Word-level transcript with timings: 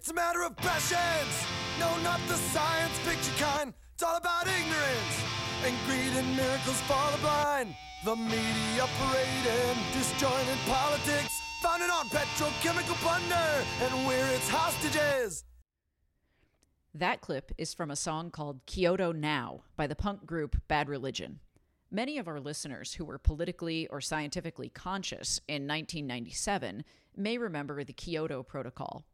It's 0.00 0.08
a 0.08 0.14
matter 0.14 0.42
of 0.44 0.56
passions. 0.56 1.46
No, 1.78 1.94
not 1.98 2.20
the 2.26 2.36
science 2.36 2.98
fiction 3.00 3.34
kind. 3.36 3.74
It's 3.92 4.02
all 4.02 4.16
about 4.16 4.46
ignorance 4.46 5.24
and 5.62 5.76
greed 5.84 6.16
and 6.16 6.36
miracles 6.36 6.80
for 6.88 7.12
the 7.12 7.18
blind. 7.18 7.74
The 8.06 8.16
media 8.16 8.88
parading 8.96 9.76
disjointed 9.92 10.56
politics, 10.64 11.42
founded 11.60 11.90
on 11.90 12.08
petrochemical 12.08 12.94
plunder, 13.02 13.66
and 13.82 14.06
we're 14.06 14.26
its 14.28 14.48
hostages. 14.48 15.44
That 16.94 17.20
clip 17.20 17.52
is 17.58 17.74
from 17.74 17.90
a 17.90 17.96
song 17.96 18.30
called 18.30 18.64
Kyoto 18.64 19.12
Now 19.12 19.64
by 19.76 19.86
the 19.86 19.94
punk 19.94 20.24
group 20.24 20.62
Bad 20.66 20.88
Religion. 20.88 21.40
Many 21.90 22.16
of 22.16 22.26
our 22.26 22.40
listeners 22.40 22.94
who 22.94 23.04
were 23.04 23.18
politically 23.18 23.86
or 23.88 24.00
scientifically 24.00 24.70
conscious 24.70 25.42
in 25.46 25.68
1997 25.68 26.86
may 27.14 27.36
remember 27.36 27.84
the 27.84 27.92
Kyoto 27.92 28.42
Protocol. 28.42 29.04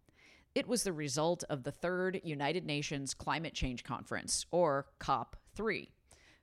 It 0.57 0.67
was 0.67 0.85
the 0.85 0.93
result 0.95 1.45
of 1.51 1.65
the 1.65 1.71
Third 1.71 2.23
United 2.25 2.65
Nations 2.65 3.13
Climate 3.13 3.53
Change 3.53 3.85
Conference, 3.85 4.47
or 4.51 4.87
COP3. 5.01 5.91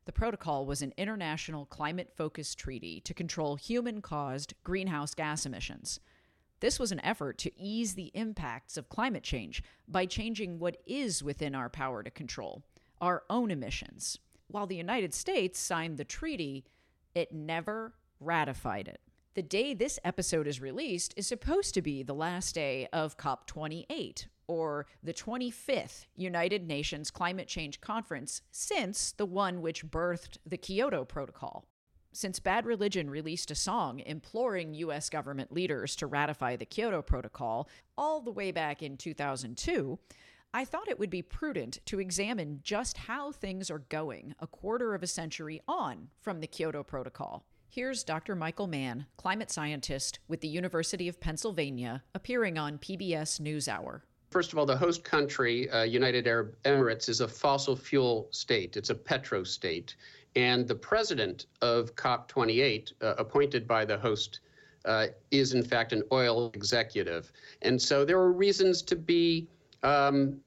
The 0.06 0.12
protocol 0.12 0.68
was 0.68 0.84
an 0.84 0.94
international 0.98 1.66
climate 1.66 2.12
focused 2.16 2.60
treaty 2.60 3.02
to 3.06 3.16
control 3.16 3.56
human 3.56 4.04
caused 4.04 4.54
greenhouse 4.64 5.16
gas 5.16 5.48
emissions. 5.48 6.00
This 6.60 6.78
was 6.78 6.92
an 6.92 7.04
effort 7.04 7.40
to 7.40 7.60
ease 7.60 7.96
the 7.96 8.12
impacts 8.14 8.78
of 8.78 8.88
climate 8.88 9.24
change 9.24 9.64
by 9.88 10.06
changing 10.06 10.60
what 10.60 10.78
is 10.86 11.24
within 11.24 11.56
our 11.56 11.68
power 11.68 12.04
to 12.04 12.12
control 12.12 12.62
our 13.02 13.24
own 13.32 13.50
emissions. 13.50 14.20
While 14.46 14.68
the 14.68 14.76
United 14.76 15.16
States 15.16 15.58
signed 15.58 15.98
the 15.98 16.06
treaty, 16.06 16.66
it 17.16 17.34
never 17.34 17.96
ratified 18.20 18.88
it. 18.88 19.02
The 19.36 19.42
day 19.42 19.74
this 19.74 19.98
episode 20.04 20.46
is 20.46 20.62
released 20.62 21.16
is 21.18 21.26
supposed 21.26 21.74
to 21.74 21.82
be 21.82 22.04
the 22.04 22.14
last 22.14 22.54
day 22.54 22.88
of 22.94 23.18
COP28, 23.18 24.28
or 24.46 24.86
the 25.02 25.12
25th 25.12 26.06
United 26.16 26.68
Nations 26.68 27.10
Climate 27.10 27.48
Change 27.48 27.82
Conference 27.82 28.44
since 28.52 29.12
the 29.12 29.26
one 29.26 29.64
which 29.64 29.88
birthed 29.88 30.38
the 30.46 30.58
Kyoto 30.58 31.04
Protocol. 31.04 31.66
Since 32.12 32.42
Bad 32.42 32.68
Religion 32.68 33.10
released 33.10 33.50
a 33.50 33.56
song 33.56 34.02
imploring 34.02 34.76
U.S. 34.76 35.10
government 35.10 35.52
leaders 35.52 35.96
to 35.96 36.06
ratify 36.06 36.56
the 36.56 36.68
Kyoto 36.68 37.02
Protocol 37.02 37.68
all 37.98 38.22
the 38.22 38.30
way 38.30 38.52
back 38.52 38.84
in 38.84 38.98
2002, 38.98 39.98
I 40.54 40.64
thought 40.64 40.88
it 40.88 41.00
would 41.00 41.10
be 41.10 41.24
prudent 41.24 41.80
to 41.88 42.00
examine 42.00 42.60
just 42.62 42.98
how 42.98 43.32
things 43.32 43.72
are 43.72 43.80
going 43.80 44.36
a 44.40 44.46
quarter 44.46 44.94
of 44.94 45.02
a 45.02 45.08
century 45.08 45.60
on 45.68 46.10
from 46.22 46.40
the 46.40 46.46
Kyoto 46.46 46.84
Protocol. 46.84 47.44
Here's 47.76 48.04
Dr. 48.04 48.36
Michael 48.36 48.68
Mann, 48.68 49.08
climate 49.18 49.50
scientist 49.50 50.20
with 50.28 50.42
the 50.42 50.48
University 50.48 51.08
of 51.08 51.20
Pennsylvania, 51.20 52.04
appearing 52.14 52.60
on 52.60 52.78
PBS 52.78 53.42
NewsHour. 53.42 54.02
First 54.30 54.54
of 54.54 54.60
all, 54.60 54.68
the 54.68 54.78
host 54.78 55.04
country, 55.04 55.68
uh, 55.72 55.82
United 55.82 56.28
Arab 56.28 56.56
Emirates, 56.66 57.10
is 57.10 57.20
a 57.22 57.28
fossil 57.28 57.76
fuel 57.76 58.28
state. 58.30 58.78
It's 58.78 58.92
a 58.92 58.94
petro 58.94 59.44
state. 59.44 59.96
And 60.36 60.68
the 60.68 60.76
president 60.76 61.48
of 61.64 61.96
COP28, 61.96 62.94
uh, 63.02 63.16
appointed 63.18 63.68
by 63.68 63.86
the 63.86 63.98
host, 63.98 64.42
uh, 64.86 65.08
is 65.32 65.56
in 65.56 65.64
fact 65.64 65.94
an 65.94 66.04
oil 66.12 66.52
executive. 66.54 67.32
And 67.64 67.82
so 67.82 68.06
there 68.06 68.20
are 68.20 68.32
reasons 68.32 68.84
to 68.84 68.96
be 68.96 69.48
um, 69.82 70.40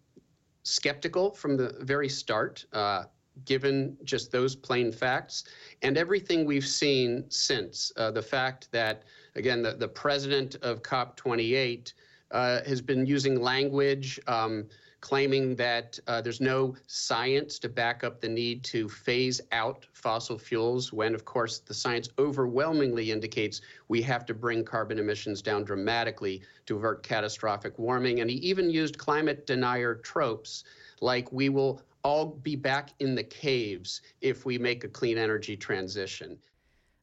skeptical 0.63 1.33
from 1.33 1.57
the 1.57 1.75
very 1.81 2.09
start, 2.09 2.65
uh, 2.73 3.07
given 3.45 3.97
just 4.05 4.33
those 4.33 4.57
plain 4.57 4.91
facts. 4.91 5.45
And 5.83 5.97
everything 5.97 6.45
we've 6.45 6.67
seen 6.67 7.25
since 7.29 7.93
uh, 7.97 8.11
the 8.11 8.23
fact 8.23 8.69
that, 8.73 9.03
again, 9.35 9.63
the, 9.63 9.73
the 9.73 9.89
president 9.89 10.57
of 10.63 10.83
COP28 10.83 11.93
uh, 12.31 12.61
has 12.67 12.81
been 12.81 13.07
using 13.07 13.41
language 13.41 14.19
um, 14.27 14.67
claiming 15.01 15.55
that 15.55 15.99
uh, 16.09 16.21
there's 16.21 16.41
no 16.41 16.75
science 16.87 17.59
to 17.61 17.69
back 17.69 18.03
up 18.03 18.21
the 18.21 18.29
need 18.29 18.65
to 18.65 18.89
phase 18.89 19.41
out 19.53 19.87
fossil 19.93 20.39
fuels, 20.39 20.93
when, 20.93 21.15
of 21.15 21.25
course, 21.25 21.59
the 21.59 21.75
science 21.75 22.09
overwhelmingly 22.19 23.13
indicates 23.13 23.61
we 23.89 24.03
have 24.03 24.27
to 24.27 24.35
bring 24.35 24.65
carbon 24.65 24.99
emissions 24.99 25.43
down 25.43 25.63
dramatically 25.63 26.43
to 26.65 26.77
avert 26.77 27.03
catastrophic 27.03 27.79
warming. 27.79 28.21
And 28.21 28.29
he 28.29 28.37
even 28.39 28.69
used 28.69 28.99
climate 28.99 29.47
denier 29.47 29.95
tropes 29.95 30.65
like 31.01 31.31
we 31.31 31.51
will 31.51 31.83
all 32.07 32.27
be 32.27 32.57
back 32.57 32.91
in 33.01 33.15
the 33.15 33.25
caves 33.25 34.01
if 34.21 34.47
we 34.47 34.59
make 34.59 34.85
a 34.85 34.89
clean 34.89 35.19
energy 35.19 35.57
transition. 35.57 36.39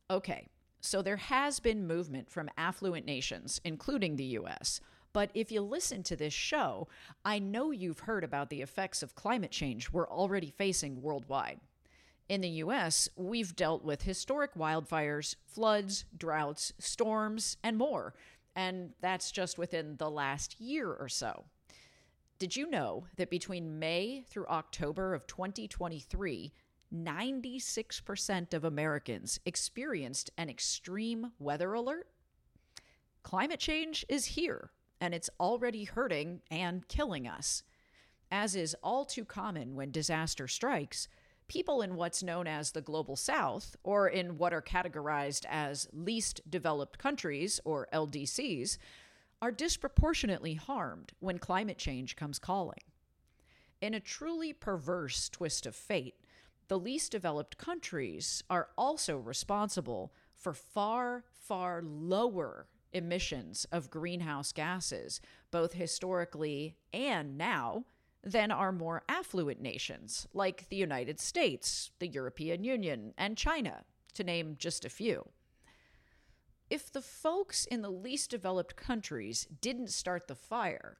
Okay, 0.09 0.47
so 0.81 1.01
there 1.01 1.17
has 1.17 1.59
been 1.59 1.85
movement 1.85 2.29
from 2.29 2.49
affluent 2.57 3.05
nations, 3.05 3.59
including 3.63 4.15
the 4.15 4.37
US 4.39 4.79
but 5.13 5.29
if 5.35 5.51
you 5.51 5.61
listen 5.61 6.01
to 6.03 6.15
this 6.15 6.33
show, 6.33 6.87
I 7.23 7.37
know 7.37 7.69
you've 7.69 7.99
heard 7.99 8.23
about 8.23 8.49
the 8.49 8.63
effects 8.63 9.03
of 9.03 9.15
climate 9.15 9.51
change 9.51 9.91
we're 9.91 10.09
already 10.09 10.49
facing 10.49 11.01
worldwide. 11.01 11.59
In 12.27 12.41
the 12.41 12.49
US, 12.49 13.07
we've 13.15 13.55
dealt 13.55 13.83
with 13.83 14.01
historic 14.01 14.55
wildfires, 14.55 15.35
floods, 15.45 16.05
droughts, 16.17 16.73
storms, 16.79 17.57
and 17.63 17.77
more. 17.77 18.15
And 18.55 18.93
that's 19.01 19.31
just 19.31 19.57
within 19.57 19.97
the 19.97 20.09
last 20.09 20.59
year 20.59 20.91
or 20.91 21.09
so. 21.09 21.45
Did 22.43 22.57
you 22.57 22.69
know 22.69 23.05
that 23.15 23.29
between 23.29 23.79
May 23.79 24.25
through 24.27 24.47
October 24.47 25.13
of 25.13 25.25
2023, 25.27 26.51
96% 26.93 28.53
of 28.53 28.65
Americans 28.65 29.39
experienced 29.45 30.29
an 30.37 30.49
extreme 30.49 31.31
weather 31.39 31.71
alert? 31.71 32.09
Climate 33.23 33.61
change 33.61 34.05
is 34.09 34.25
here 34.25 34.71
and 34.99 35.13
it's 35.13 35.29
already 35.39 35.85
hurting 35.85 36.41
and 36.51 36.85
killing 36.89 37.29
us. 37.29 37.63
As 38.29 38.57
is 38.57 38.75
all 38.83 39.05
too 39.05 39.23
common 39.23 39.77
when 39.77 39.91
disaster 39.91 40.49
strikes, 40.49 41.07
people 41.47 41.81
in 41.81 41.95
what's 41.95 42.21
known 42.21 42.45
as 42.45 42.71
the 42.71 42.81
Global 42.81 43.15
South, 43.15 43.77
or 43.83 44.09
in 44.09 44.37
what 44.37 44.53
are 44.53 44.61
categorized 44.61 45.45
as 45.47 45.87
least 45.93 46.41
developed 46.49 46.97
countries, 46.97 47.61
or 47.63 47.87
LDCs, 47.93 48.77
are 49.43 49.51
disproportionately 49.51 50.53
harmed 50.53 51.11
when 51.19 51.37
climate 51.37 51.77
change 51.77 52.15
comes 52.15 52.39
calling. 52.39 52.79
In 53.81 53.93
a 53.93 53.99
truly 53.99 54.53
perverse 54.53 55.27
twist 55.27 55.65
of 55.65 55.75
fate, 55.75 56.15
the 56.69 56.79
least 56.79 57.11
developed 57.11 57.57
countries 57.57 58.41
are 58.49 58.69
also 58.77 59.17
responsible 59.17 60.13
for 60.33 60.53
far, 60.53 61.25
far 61.29 61.81
lower 61.83 62.67
emissions 62.93 63.65
of 63.69 63.89
greenhouse 63.89 64.53
gases, 64.53 65.19
both 65.51 65.73
historically 65.73 66.77
and 66.93 67.37
now, 67.37 67.83
than 68.23 68.49
our 68.49 68.71
more 68.71 69.03
affluent 69.09 69.59
nations 69.59 70.25
like 70.33 70.69
the 70.69 70.77
United 70.77 71.19
States, 71.19 71.91
the 71.99 72.07
European 72.07 72.63
Union, 72.63 73.13
and 73.17 73.35
China, 73.35 73.83
to 74.13 74.23
name 74.23 74.55
just 74.57 74.85
a 74.85 74.89
few. 74.89 75.27
If 76.73 76.91
the 76.91 77.03
folks 77.03 77.65
in 77.65 77.83
the 77.83 77.91
least 77.91 78.31
developed 78.31 78.75
countries 78.75 79.45
didn't 79.61 79.91
start 79.91 80.27
the 80.27 80.33
fire, 80.33 80.97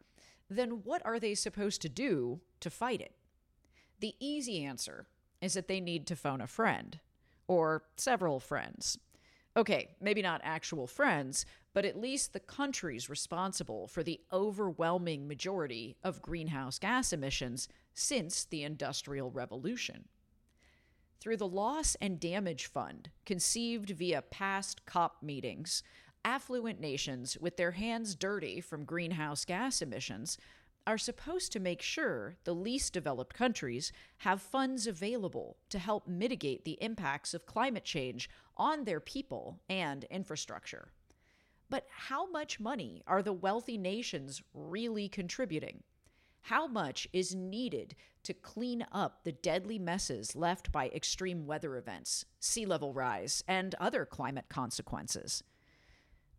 then 0.48 0.84
what 0.84 1.04
are 1.04 1.20
they 1.20 1.34
supposed 1.34 1.82
to 1.82 1.90
do 1.90 2.42
to 2.60 2.70
fight 2.70 3.02
it? 3.02 3.16
The 4.00 4.14
easy 4.20 4.64
answer 4.64 5.08
is 5.42 5.56
that 5.56 5.68
they 5.68 5.82
need 5.82 6.06
to 6.06 6.16
phone 6.16 6.42
a 6.42 6.46
friend, 6.46 7.00
or 7.48 7.86
several 7.98 8.40
friends. 8.40 9.00
Okay, 9.58 9.96
maybe 10.00 10.22
not 10.22 10.42
actual 10.44 10.86
friends, 10.86 11.44
but 11.74 11.86
at 11.86 12.00
least 12.00 12.34
the 12.34 12.40
countries 12.40 13.10
responsible 13.10 13.88
for 13.88 14.04
the 14.04 14.22
overwhelming 14.32 15.28
majority 15.28 15.98
of 16.04 16.22
greenhouse 16.22 16.78
gas 16.78 17.12
emissions 17.12 17.68
since 17.96 18.46
the 18.46 18.62
Industrial 18.62 19.32
Revolution. 19.32 20.08
Through 21.24 21.38
the 21.38 21.48
Loss 21.48 21.96
and 22.02 22.20
Damage 22.20 22.66
Fund, 22.66 23.10
conceived 23.26 23.92
via 23.92 24.22
past 24.24 24.86
COP 24.86 25.24
meetings, 25.24 25.82
affluent 26.26 26.82
nations 26.82 27.38
with 27.40 27.56
their 27.56 27.72
hands 27.72 28.14
dirty 28.14 28.60
from 28.60 28.84
greenhouse 28.84 29.46
gas 29.46 29.82
emissions 29.82 30.38
are 30.86 30.98
supposed 30.98 31.54
to 31.54 31.62
make 31.62 31.82
sure 31.82 32.36
the 32.44 32.54
least 32.54 32.92
developed 32.92 33.34
countries 33.34 33.94
have 34.18 34.42
funds 34.42 34.86
available 34.86 35.56
to 35.70 35.80
help 35.80 36.10
mitigate 36.10 36.66
the 36.66 36.78
impacts 36.82 37.34
of 37.34 37.46
climate 37.46 37.86
change 37.86 38.30
on 38.58 38.84
their 38.84 39.00
people 39.00 39.62
and 39.70 40.04
infrastructure. 40.12 40.92
But 41.70 41.88
how 41.90 42.30
much 42.32 42.60
money 42.60 43.02
are 43.08 43.24
the 43.24 43.32
wealthy 43.32 43.78
nations 43.78 44.42
really 44.54 45.08
contributing? 45.08 45.84
How 46.48 46.68
much 46.68 47.08
is 47.14 47.34
needed 47.34 47.96
to 48.24 48.34
clean 48.34 48.86
up 48.92 49.24
the 49.24 49.32
deadly 49.32 49.80
messes 49.80 50.36
left 50.36 50.74
by 50.74 50.90
extreme 50.90 51.46
weather 51.46 51.78
events, 51.78 52.26
sea 52.42 52.66
level 52.66 52.94
rise, 52.94 53.46
and 53.48 53.74
other 53.76 54.06
climate 54.06 54.50
consequences? 54.50 55.42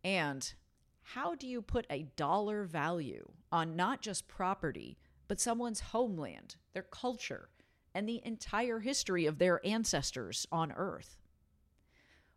And 0.04 0.52
how 1.00 1.34
do 1.34 1.46
you 1.46 1.62
put 1.62 1.86
a 1.88 2.08
dollar 2.16 2.64
value 2.64 3.32
on 3.50 3.76
not 3.76 4.02
just 4.02 4.28
property, 4.28 4.98
but 5.26 5.40
someone's 5.40 5.80
homeland, 5.80 6.56
their 6.74 6.82
culture, 6.82 7.48
and 7.94 8.06
the 8.06 8.20
entire 8.26 8.80
history 8.80 9.24
of 9.24 9.38
their 9.38 9.66
ancestors 9.66 10.46
on 10.52 10.70
Earth? 10.72 11.16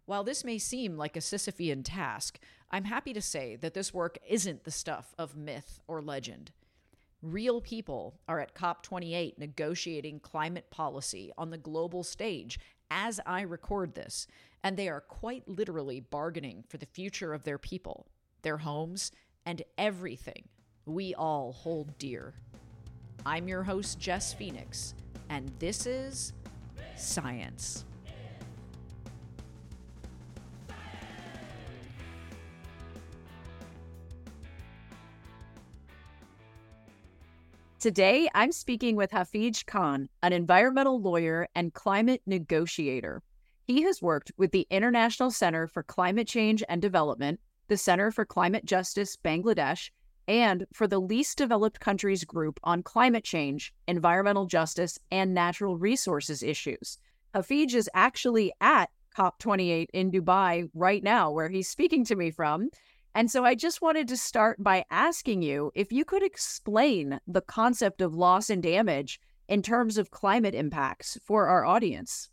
While 0.06 0.24
this 0.24 0.46
may 0.46 0.58
seem 0.58 0.96
like 0.96 1.18
a 1.18 1.22
Sisyphean 1.22 1.81
task, 1.84 2.40
I'm 2.72 2.86
happy 2.86 3.12
to 3.12 3.22
say 3.22 3.58
that 3.58 3.74
this 3.74 3.94
work 3.94 4.18
isn't 4.25 4.64
the 4.64 4.72
stuff 4.72 5.14
of 5.18 5.36
myth 5.36 5.81
or 5.86 6.02
legend. 6.02 6.54
Real 7.27 7.59
people 7.59 8.21
are 8.29 8.39
at 8.39 8.56
COP28 8.56 9.38
negotiating 9.38 10.21
climate 10.21 10.71
policy 10.71 11.29
on 11.38 11.50
the 11.50 11.57
global 11.57 12.01
stage 12.01 12.57
as 12.89 13.19
I 13.25 13.41
record 13.41 13.95
this, 13.95 14.27
and 14.63 14.77
they 14.77 14.88
are 14.88 15.01
quite 15.01 15.45
literally 15.45 16.00
bargaining 16.00 16.63
for 16.69 16.77
the 16.77 16.85
future 16.85 17.33
of 17.33 17.44
their 17.44 17.57
people, 17.57 18.07
their 18.44 18.59
homes, 18.59 19.12
and 19.45 19.62
everything 19.77 20.47
we 20.85 21.13
all 21.15 21.51
hold 21.51 21.97
dear. 21.97 22.33
I'm 23.25 23.50
your 23.50 23.63
host, 23.63 24.00
Jess 24.00 24.33
Phoenix, 24.33 24.94
and 25.27 25.51
this 25.59 25.85
is 25.85 26.31
Science. 26.95 27.83
Today, 37.79 38.27
I'm 38.33 38.51
speaking 38.51 38.95
with 38.95 39.12
Hafij 39.12 39.63
Khan, 39.68 40.09
an 40.24 40.33
environmental 40.33 41.00
lawyer 41.00 41.47
and 41.53 41.75
climate 41.75 42.24
negotiator. 42.25 43.21
He 43.68 43.83
has 43.83 44.01
worked 44.01 44.31
with 44.35 44.51
the 44.51 44.65
International 44.71 45.29
Center 45.29 45.68
for 45.68 45.83
Climate 45.83 46.27
Change 46.27 46.63
and 46.69 46.81
Development, 46.81 47.39
the 47.68 47.77
Center 47.77 48.09
for 48.09 48.25
Climate 48.25 48.65
Justice 48.65 49.15
Bangladesh, 49.15 49.91
and 50.27 50.65
for 50.74 50.88
the 50.88 51.00
Least 51.00 51.38
Developed 51.38 51.79
Countries 51.79 52.24
Group 52.24 52.59
on 52.63 52.81
Climate 52.81 53.24
Change, 53.24 53.71
Environmental 53.88 54.47
Justice, 54.47 54.97
and 55.12 55.35
Natural 55.35 55.77
Resources 55.77 56.41
Issues. 56.41 56.97
Hafij 57.35 57.75
is 57.75 57.91
actually 57.94 58.51
at 58.59 58.89
COP28 59.15 59.85
in 59.94 60.12
Dubai 60.12 60.68
right 60.73 61.03
now, 61.03 61.30
where 61.30 61.50
he's 61.50 61.69
speaking 61.69 62.03
to 62.06 62.15
me 62.15 62.31
from. 62.31 62.69
And 63.18 63.31
so 63.31 63.44
I 63.44 63.56
just 63.56 63.81
wanted 63.81 64.08
to 64.10 64.16
start 64.16 64.64
by 64.64 64.86
asking 64.92 65.42
you 65.42 65.72
if 65.74 65.92
you 65.92 66.06
could 66.06 66.22
explain 66.22 67.19
the 67.25 67.42
concept 67.42 68.00
of 68.00 68.14
loss 68.14 68.52
and 68.52 68.62
damage 68.62 69.19
in 69.48 69.64
terms 69.64 69.98
of 69.98 70.12
climate 70.12 70.54
impacts 70.54 71.18
for 71.25 71.48
our 71.48 71.66
audience. 71.66 72.30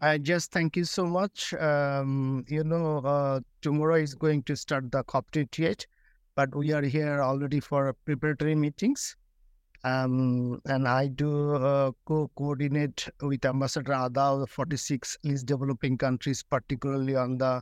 I 0.00 0.16
just 0.16 0.52
thank 0.52 0.74
you 0.74 0.84
so 0.84 1.04
much. 1.04 1.52
Um, 1.52 2.46
you 2.48 2.64
know, 2.64 3.00
uh, 3.04 3.40
tomorrow 3.60 3.96
is 3.96 4.14
going 4.14 4.44
to 4.44 4.56
start 4.56 4.90
the 4.90 5.04
COP28, 5.04 5.84
but 6.34 6.56
we 6.56 6.72
are 6.72 6.80
here 6.80 7.20
already 7.20 7.60
for 7.60 7.92
preparatory 8.06 8.54
meetings. 8.54 9.16
Um, 9.84 10.62
and 10.64 10.88
I 10.88 11.08
do 11.08 11.56
uh, 11.56 11.90
co-coordinate 12.06 13.06
with 13.20 13.44
Ambassador 13.44 13.92
Ada, 13.92 14.46
46 14.48 15.18
least 15.24 15.44
developing 15.44 15.98
countries, 15.98 16.42
particularly 16.42 17.16
on 17.16 17.36
the 17.36 17.60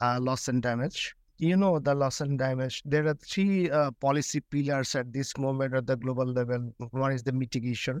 uh, 0.00 0.18
loss 0.20 0.48
and 0.48 0.60
damage 0.60 1.14
you 1.42 1.56
know 1.56 1.80
the 1.80 1.92
loss 1.92 2.20
and 2.20 2.38
damage. 2.38 2.82
There 2.84 3.08
are 3.08 3.14
three 3.14 3.68
uh, 3.68 3.90
policy 3.90 4.38
pillars 4.38 4.94
at 4.94 5.12
this 5.12 5.36
moment 5.36 5.74
at 5.74 5.88
the 5.88 5.96
global 5.96 6.24
level. 6.24 6.72
One 6.90 7.10
is 7.10 7.24
the 7.24 7.32
mitigation 7.32 8.00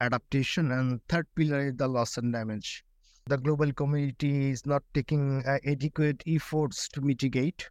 adaptation 0.00 0.72
and 0.72 1.00
third 1.08 1.26
pillar 1.36 1.68
is 1.68 1.76
the 1.76 1.86
loss 1.86 2.16
and 2.16 2.32
damage. 2.32 2.84
The 3.28 3.36
global 3.36 3.72
community 3.72 4.50
is 4.50 4.66
not 4.66 4.82
taking 4.92 5.44
uh, 5.46 5.58
adequate 5.64 6.24
efforts 6.26 6.88
to 6.88 7.00
mitigate 7.00 7.70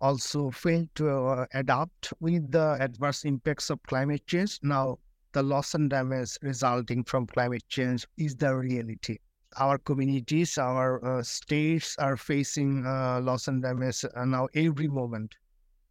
also 0.00 0.50
failed 0.50 0.88
to 0.96 1.10
uh, 1.10 1.46
adapt 1.54 2.12
with 2.18 2.50
the 2.50 2.76
adverse 2.80 3.24
impacts 3.24 3.70
of 3.70 3.80
climate 3.84 4.26
change. 4.26 4.58
Now 4.62 4.98
the 5.32 5.44
loss 5.44 5.74
and 5.74 5.88
damage 5.88 6.38
resulting 6.42 7.04
from 7.04 7.26
climate 7.26 7.62
change 7.68 8.04
is 8.16 8.34
the 8.34 8.52
reality 8.56 9.18
our 9.58 9.78
communities, 9.78 10.58
our 10.58 11.04
uh, 11.04 11.22
states 11.22 11.96
are 11.98 12.16
facing 12.16 12.84
uh, 12.86 13.20
loss 13.20 13.48
and 13.48 13.62
damage 13.62 14.04
uh, 14.04 14.24
now 14.24 14.48
every 14.54 14.88
moment. 14.88 15.34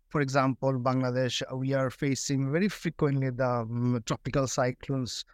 For 0.10 0.22
example, 0.22 0.74
Bangladesh, 0.74 1.42
we 1.58 1.74
are 1.74 1.90
facing 1.90 2.52
very 2.52 2.70
frequently 2.70 3.32
the 3.32 3.48
um, 3.48 4.02
tropical 4.06 4.48
cyclones 4.48 5.26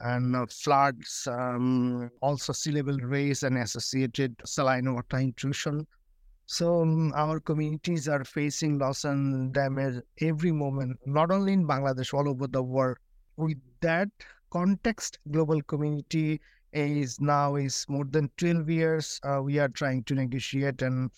and 0.00 0.34
uh, 0.34 0.46
floods, 0.46 1.28
um, 1.30 2.10
also 2.22 2.52
sea 2.52 2.72
level 2.72 2.96
rise 2.98 3.42
and 3.42 3.58
associated 3.58 4.34
saline 4.44 4.94
water 4.94 5.18
intrusion. 5.18 5.86
So 6.46 6.82
um, 6.82 7.12
our 7.14 7.38
communities 7.38 8.08
are 8.08 8.24
facing 8.24 8.78
loss 8.78 9.04
and 9.04 9.52
damage 9.52 10.02
every 10.20 10.52
moment, 10.52 10.98
not 11.06 11.30
only 11.30 11.52
in 11.52 11.66
Bangladesh, 11.66 12.14
all 12.14 12.28
over 12.28 12.46
the 12.46 12.62
world. 12.62 12.96
With 13.36 13.58
that 13.80 14.08
context, 14.50 15.18
global 15.30 15.62
community 15.62 16.40
is 16.72 17.20
now 17.20 17.56
is 17.56 17.84
more 17.88 18.04
than 18.04 18.30
12 18.36 18.70
years. 18.70 19.20
Uh, 19.22 19.40
we 19.42 19.58
are 19.58 19.68
trying 19.68 20.04
to 20.04 20.14
negotiate 20.14 20.82
and 20.82 21.10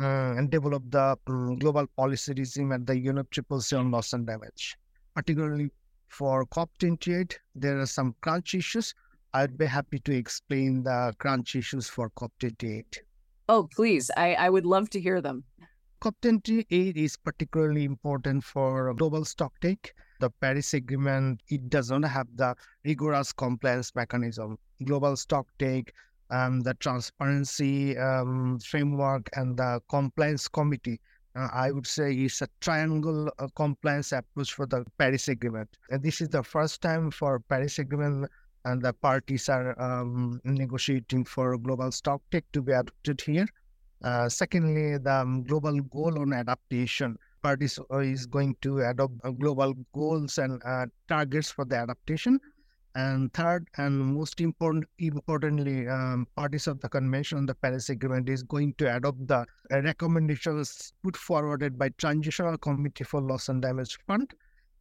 uh, 0.00 0.34
and 0.36 0.50
develop 0.50 0.82
the 0.90 1.16
um, 1.26 1.58
global 1.58 1.86
policy 1.96 2.32
regime 2.36 2.72
at 2.72 2.86
the 2.86 2.94
UNFCCC 2.94 3.78
on 3.78 3.90
loss 3.90 4.12
and 4.12 4.26
damage. 4.26 4.76
Particularly 5.14 5.70
for 6.08 6.46
COP28, 6.46 7.34
there 7.54 7.78
are 7.80 7.86
some 7.86 8.14
crunch 8.22 8.54
issues. 8.54 8.94
I'd 9.34 9.58
be 9.58 9.66
happy 9.66 9.98
to 10.00 10.16
explain 10.16 10.82
the 10.82 11.14
crunch 11.18 11.54
issues 11.54 11.88
for 11.88 12.10
COP28. 12.10 12.98
Oh, 13.48 13.68
please. 13.74 14.10
I, 14.16 14.34
I 14.34 14.48
would 14.48 14.64
love 14.64 14.90
to 14.90 15.00
hear 15.00 15.20
them. 15.20 15.44
COP28 16.00 16.96
is 16.96 17.16
particularly 17.16 17.84
important 17.84 18.42
for 18.42 18.94
global 18.94 19.20
stocktake. 19.20 19.90
The 20.20 20.30
Paris 20.30 20.74
Agreement, 20.74 21.40
it 21.48 21.68
does 21.68 21.90
not 21.90 22.04
have 22.04 22.28
the 22.36 22.54
rigorous 22.84 23.32
compliance 23.32 23.94
mechanism 23.94 24.58
global 24.84 25.16
stock 25.16 25.46
take, 25.58 25.92
um, 26.30 26.60
the 26.60 26.74
transparency 26.74 27.98
um, 27.98 28.58
framework, 28.60 29.28
and 29.34 29.56
the 29.56 29.80
compliance 29.88 30.48
committee. 30.48 31.00
Uh, 31.36 31.48
I 31.52 31.70
would 31.70 31.86
say 31.86 32.12
it's 32.12 32.42
a 32.42 32.48
triangle 32.60 33.30
uh, 33.38 33.48
compliance 33.54 34.12
approach 34.12 34.52
for 34.52 34.66
the 34.66 34.84
Paris 34.98 35.28
Agreement. 35.28 35.68
And 35.90 36.02
this 36.02 36.20
is 36.20 36.28
the 36.28 36.42
first 36.42 36.80
time 36.82 37.10
for 37.10 37.40
Paris 37.40 37.78
Agreement 37.78 38.30
and 38.64 38.82
the 38.82 38.92
parties 38.92 39.48
are 39.48 39.80
um, 39.80 40.40
negotiating 40.44 41.24
for 41.24 41.56
global 41.56 41.90
stock 41.90 42.20
take 42.30 42.50
to 42.52 42.62
be 42.62 42.72
adopted 42.72 43.20
here. 43.20 43.46
Uh, 44.02 44.28
secondly, 44.28 44.98
the 44.98 45.12
um, 45.12 45.42
global 45.44 45.80
goal 45.80 46.18
on 46.18 46.32
adaptation. 46.32 47.16
Parties 47.42 47.78
uh, 47.90 47.98
is 47.98 48.26
going 48.26 48.56
to 48.62 48.80
adopt 48.80 49.14
uh, 49.24 49.30
global 49.30 49.74
goals 49.94 50.38
and 50.38 50.60
uh, 50.64 50.86
targets 51.08 51.50
for 51.50 51.64
the 51.64 51.76
adaptation. 51.76 52.38
And 52.96 53.32
third, 53.32 53.68
and 53.76 54.14
most 54.14 54.40
important, 54.40 54.84
importantly, 54.98 55.86
um, 55.86 56.26
parties 56.36 56.66
of 56.66 56.80
the 56.80 56.88
Convention 56.88 57.38
on 57.38 57.46
the 57.46 57.54
Paris 57.54 57.88
Agreement 57.88 58.28
is 58.28 58.42
going 58.42 58.74
to 58.78 58.96
adopt 58.96 59.28
the 59.28 59.46
recommendations 59.70 60.92
put 61.04 61.16
forwarded 61.16 61.78
by 61.78 61.90
Transitional 61.90 62.58
Committee 62.58 63.04
for 63.04 63.20
Loss 63.20 63.48
and 63.48 63.62
Damage 63.62 63.96
Fund. 64.08 64.34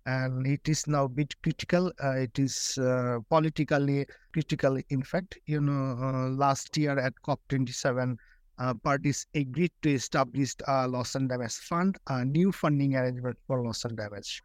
And 0.08 0.48
it 0.48 0.68
is 0.68 0.88
now 0.88 1.04
a 1.04 1.10
bit 1.10 1.36
critical. 1.44 1.94
Uh, 2.04 2.16
it 2.16 2.40
is 2.40 2.80
uh, 2.80 3.20
politically 3.30 4.08
critical. 4.34 4.80
In 4.90 5.04
fact, 5.04 5.38
you 5.46 5.62
know, 5.62 5.98
uh, 6.02 6.30
last 6.30 6.76
year 6.78 6.98
at 6.98 7.14
COP27, 7.24 8.18
uh, 8.60 8.74
parties 8.74 9.26
agreed 9.34 9.72
to 9.82 9.90
establish 9.90 10.54
a 10.68 10.88
loss 10.88 11.16
and 11.16 11.30
damage 11.30 11.54
fund, 11.54 11.98
a 12.08 12.26
new 12.26 12.52
funding 12.52 12.96
arrangement 12.96 13.38
for 13.48 13.64
loss 13.64 13.86
and 13.86 13.98
damage. 13.98 14.44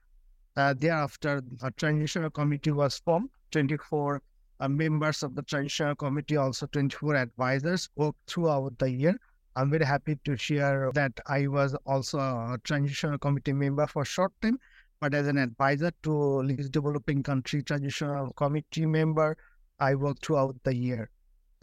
Uh, 0.57 0.73
thereafter, 0.79 1.43
a 1.63 1.71
transitional 1.73 2.31
committee 2.31 2.71
was 2.71 2.99
formed 2.99 3.29
24 3.51 4.23
uh, 4.61 4.69
members 4.69 5.25
of 5.25 5.35
the 5.35 5.43
transitional 5.43 5.97
committee, 5.97 6.37
also 6.37 6.67
24 6.67 7.17
advisors 7.17 7.89
worked 7.97 8.19
throughout 8.31 8.79
the 8.79 8.89
year. 8.89 9.19
I'm 9.57 9.71
very 9.71 9.85
happy 9.85 10.17
to 10.25 10.37
share 10.37 10.91
that 10.95 11.13
I 11.27 11.49
was 11.49 11.75
also 11.87 12.19
a 12.19 12.59
transitional 12.63 13.19
committee 13.19 13.53
member 13.53 13.87
for 13.87 14.03
a 14.03 14.07
short 14.07 14.33
time, 14.43 14.59
but 15.01 15.13
as 15.13 15.27
an 15.27 15.39
advisor 15.39 15.93
to 16.05 16.13
least 16.43 16.71
developing 16.71 17.23
country 17.23 17.63
transitional 17.63 18.33
committee 18.35 18.87
member, 18.87 19.37
I 19.81 19.97
worked 19.97 20.25
throughout 20.25 20.57
the 20.63 20.75
year. 20.75 21.11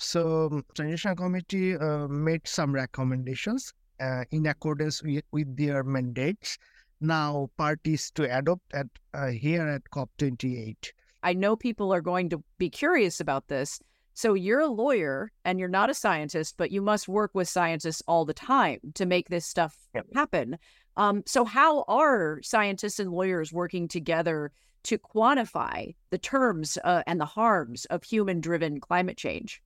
So 0.02 0.48
um, 0.52 0.66
transitional 0.74 1.16
committee 1.16 1.76
uh, 1.78 2.08
made 2.08 2.48
some 2.48 2.74
recommendations 2.74 3.72
uh, 4.00 4.24
in 4.32 4.48
accordance 4.48 5.04
with, 5.04 5.24
with 5.32 5.56
their 5.56 5.84
mandates. 5.84 6.58
Now 7.02 7.50
parties 7.56 8.10
to 8.12 8.24
adopt 8.36 8.74
at 8.74 8.88
uh, 9.14 9.28
here 9.28 9.68
at 9.68 9.84
COP28. 9.92 10.92
I 11.22 11.34
know 11.34 11.56
people 11.56 11.94
are 11.94 12.02
going 12.02 12.30
to 12.30 12.44
be 12.58 12.70
curious 12.70 13.20
about 13.20 13.48
this. 13.48 13.80
So 14.16 14.34
you're 14.34 14.60
a 14.60 14.68
lawyer 14.68 15.32
and 15.46 15.60
you're 15.60 15.70
not 15.70 15.92
a 15.92 15.94
scientist, 15.94 16.56
but 16.58 16.72
you 16.72 16.82
must 16.82 17.08
work 17.08 17.32
with 17.34 17.48
scientists 17.48 18.02
all 18.08 18.26
the 18.26 18.34
time 18.34 18.80
to 18.96 19.06
make 19.06 19.30
this 19.30 19.46
stuff 19.46 19.78
yep. 19.94 20.08
happen. 20.16 20.58
Um, 20.98 21.24
so 21.28 21.46
how 21.46 21.84
are 21.88 22.42
scientists 22.42 23.00
and 23.00 23.12
lawyers 23.12 23.54
working 23.54 23.88
together 23.88 24.52
to 24.84 24.98
quantify 24.98 25.94
the 26.10 26.18
terms 26.18 26.80
uh, 26.84 27.04
and 27.06 27.22
the 27.22 27.26
harms 27.26 27.86
of 27.86 28.04
human-driven 28.04 28.80
climate 28.80 29.18
change? 29.18 29.62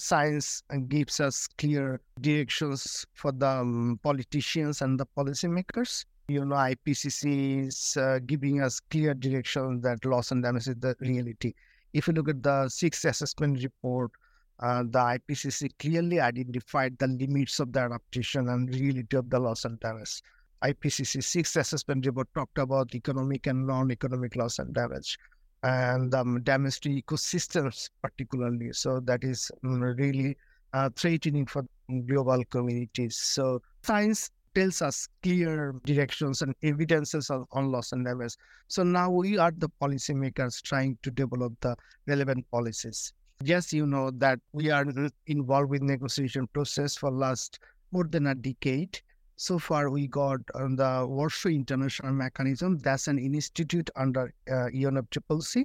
Science 0.00 0.62
gives 0.88 1.20
us 1.20 1.46
clear 1.58 2.00
directions 2.20 3.06
for 3.14 3.32
the 3.32 3.48
um, 3.48 4.00
politicians 4.02 4.82
and 4.82 4.98
the 4.98 5.06
policymakers 5.16 6.04
you 6.30 6.44
know, 6.44 6.54
IPCC 6.54 7.66
is 7.66 7.96
uh, 7.96 8.20
giving 8.24 8.62
us 8.62 8.78
clear 8.78 9.14
direction 9.14 9.80
that 9.80 10.04
loss 10.04 10.30
and 10.30 10.44
damage 10.44 10.68
is 10.68 10.76
the 10.76 10.94
reality. 11.00 11.52
If 11.92 12.06
you 12.06 12.12
look 12.12 12.28
at 12.28 12.42
the 12.42 12.68
sixth 12.68 13.04
assessment 13.04 13.62
report, 13.64 14.12
uh, 14.60 14.84
the 14.84 15.18
IPCC 15.18 15.70
clearly 15.80 16.20
identified 16.20 16.96
the 16.98 17.08
limits 17.08 17.58
of 17.58 17.72
the 17.72 17.80
adaptation 17.80 18.48
and 18.48 18.72
reality 18.72 19.16
of 19.16 19.28
the 19.28 19.40
loss 19.40 19.64
and 19.64 19.80
damage. 19.80 20.22
IPCC 20.62 21.24
sixth 21.24 21.56
assessment 21.56 22.06
report 22.06 22.28
talked 22.34 22.58
about 22.58 22.94
economic 22.94 23.48
and 23.48 23.66
non-economic 23.66 24.36
loss 24.36 24.60
and 24.60 24.72
damage 24.72 25.18
and 25.62 26.14
um, 26.14 26.42
damage 26.42 26.80
to 26.80 26.88
ecosystems 26.88 27.90
particularly. 28.02 28.72
So 28.72 29.00
that 29.00 29.24
is 29.24 29.50
mm, 29.64 29.96
really 29.98 30.36
uh, 30.72 30.90
threatening 30.96 31.46
for 31.46 31.64
global 32.06 32.44
communities. 32.50 33.16
So 33.16 33.60
science 33.82 34.30
tells 34.54 34.82
us 34.82 35.08
clear 35.22 35.74
directions 35.84 36.42
and 36.42 36.54
evidences 36.62 37.30
on, 37.30 37.46
on 37.52 37.70
loss 37.70 37.92
and 37.92 38.04
damage. 38.04 38.34
So 38.68 38.82
now 38.82 39.10
we 39.10 39.38
are 39.38 39.52
the 39.56 39.68
policymakers 39.80 40.62
trying 40.62 40.98
to 41.02 41.10
develop 41.10 41.52
the 41.60 41.76
relevant 42.06 42.50
policies. 42.50 43.12
Yes, 43.42 43.72
you 43.72 43.86
know 43.86 44.10
that 44.12 44.38
we 44.52 44.70
are 44.70 44.84
involved 45.26 45.70
with 45.70 45.82
negotiation 45.82 46.46
process 46.48 46.96
for 46.96 47.10
last 47.10 47.58
more 47.92 48.04
than 48.04 48.26
a 48.26 48.34
decade. 48.34 49.00
So 49.40 49.58
far, 49.58 49.88
we 49.88 50.06
got 50.06 50.40
on 50.54 50.76
the 50.76 51.06
Warsaw 51.08 51.48
International 51.48 52.12
Mechanism. 52.12 52.76
That's 52.76 53.08
an 53.08 53.18
institute 53.18 53.88
under 53.96 54.34
uh, 54.46 54.68
UNFCCC. 54.68 55.64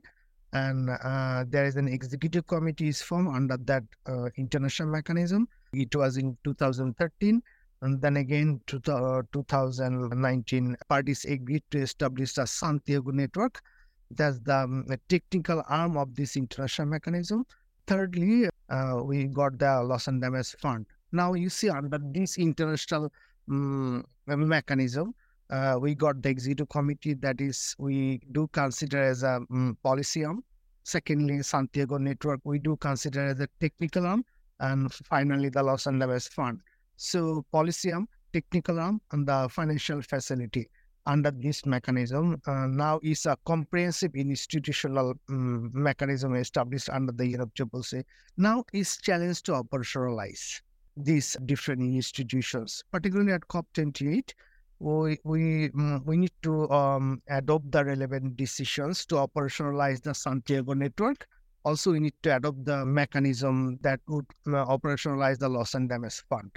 And 0.54 0.92
uh, 1.04 1.44
there 1.50 1.66
is 1.66 1.76
an 1.76 1.90
executive 1.90 2.48
committee 2.48 2.88
is 2.88 3.02
formed 3.02 3.36
under 3.36 3.58
that 3.58 3.84
uh, 4.08 4.30
international 4.38 4.88
mechanism. 4.88 5.50
It 5.74 5.94
was 5.94 6.16
in 6.16 6.38
2013. 6.46 7.44
And 7.82 8.02
then 8.02 8.16
again, 8.16 8.62
to, 8.68 8.78
uh, 8.94 9.24
2019, 9.34 10.78
parties 10.88 11.26
agreed 11.26 11.64
to 11.72 11.80
establish 11.80 12.32
the 12.32 12.46
Santiago 12.46 13.12
network. 13.12 13.62
That's 14.10 14.40
the 14.40 14.56
um, 14.56 14.88
technical 15.10 15.62
arm 15.68 15.98
of 15.98 16.16
this 16.16 16.38
international 16.38 16.88
mechanism. 16.88 17.46
Thirdly, 17.88 18.48
uh, 18.70 19.02
we 19.04 19.26
got 19.26 19.60
the 19.60 19.84
loss 19.84 20.08
and 20.08 20.22
damage 20.22 20.56
fund. 20.62 20.86
Now 21.12 21.34
you 21.34 21.50
see 21.50 21.70
under 21.70 22.00
this 22.02 22.38
international 22.38 23.12
um, 23.50 24.06
mechanism, 24.28 25.14
uh, 25.50 25.78
we 25.80 25.94
got 25.94 26.22
the 26.22 26.30
executive 26.30 26.70
committee 26.70 27.14
that 27.14 27.40
is 27.40 27.76
we 27.78 28.20
do 28.32 28.48
consider 28.52 29.02
as 29.02 29.24
a 29.24 29.42
um, 29.52 29.78
policy 29.84 30.26
arm. 30.26 30.44
Secondly, 30.84 31.42
Santiago 31.42 31.98
network 31.98 32.42
we 32.44 32.60
do 32.60 32.76
consider 32.78 33.26
as 33.26 33.40
a 33.40 33.48
technical 33.60 34.06
arm, 34.06 34.24
and 34.60 34.92
finally 34.94 35.50
the 35.50 35.62
loss 35.62 35.86
and 35.88 36.00
damage 36.00 36.30
fund. 36.30 36.62
So 36.98 37.46
policy 37.52 37.92
arm, 37.92 38.08
technical 38.34 38.80
arm, 38.80 39.02
and 39.12 39.28
the 39.28 39.48
financial 39.50 40.02
facility 40.02 40.70
under 41.08 41.32
this 41.32 41.66
mechanism 41.66 42.42
uh, 42.48 42.66
now 42.68 43.00
is 43.04 43.26
a 43.26 43.38
comprehensive 43.46 44.16
institutional 44.16 45.14
um, 45.30 45.70
mechanism 45.74 46.36
established 46.36 46.90
under 46.90 47.12
the 47.12 47.36
UNFCCC. 47.36 48.04
Now 48.38 48.64
is 48.74 48.98
challenged 48.98 49.46
to 49.46 49.52
operationalize 49.54 50.62
these 50.98 51.38
different 51.46 51.82
institutions, 51.82 52.84
particularly 52.92 53.34
at 53.34 53.42
COP28. 53.48 54.34
We 54.80 55.18
we 55.24 55.70
um, 55.70 56.04
we 56.06 56.18
need 56.18 56.34
to 56.44 56.70
um, 56.70 57.22
adopt 57.30 57.72
the 57.72 57.86
relevant 57.86 58.36
decisions 58.36 59.06
to 59.08 59.16
operationalize 59.16 60.02
the 60.02 60.14
Santiago 60.14 60.74
network. 60.74 61.28
Also, 61.64 61.94
we 61.94 62.00
need 62.00 62.14
to 62.24 62.36
adopt 62.36 62.66
the 62.66 62.86
mechanism 62.86 63.80
that 63.82 64.00
would 64.08 64.28
uh, 64.48 64.66
operationalize 64.66 65.40
the 65.40 65.50
loss 65.50 65.74
and 65.74 65.90
damage 65.90 66.22
fund. 66.30 66.52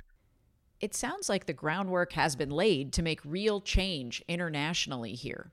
It 0.81 0.95
sounds 0.95 1.29
like 1.29 1.47
the 1.47 1.53
groundwork 1.53 2.13
has 2.13 2.37
been 2.37 2.51
laid 2.51 2.93
to 2.95 3.03
make 3.03 3.21
real 3.25 3.61
change 3.61 4.23
internationally 4.29 5.15
here. 5.15 5.53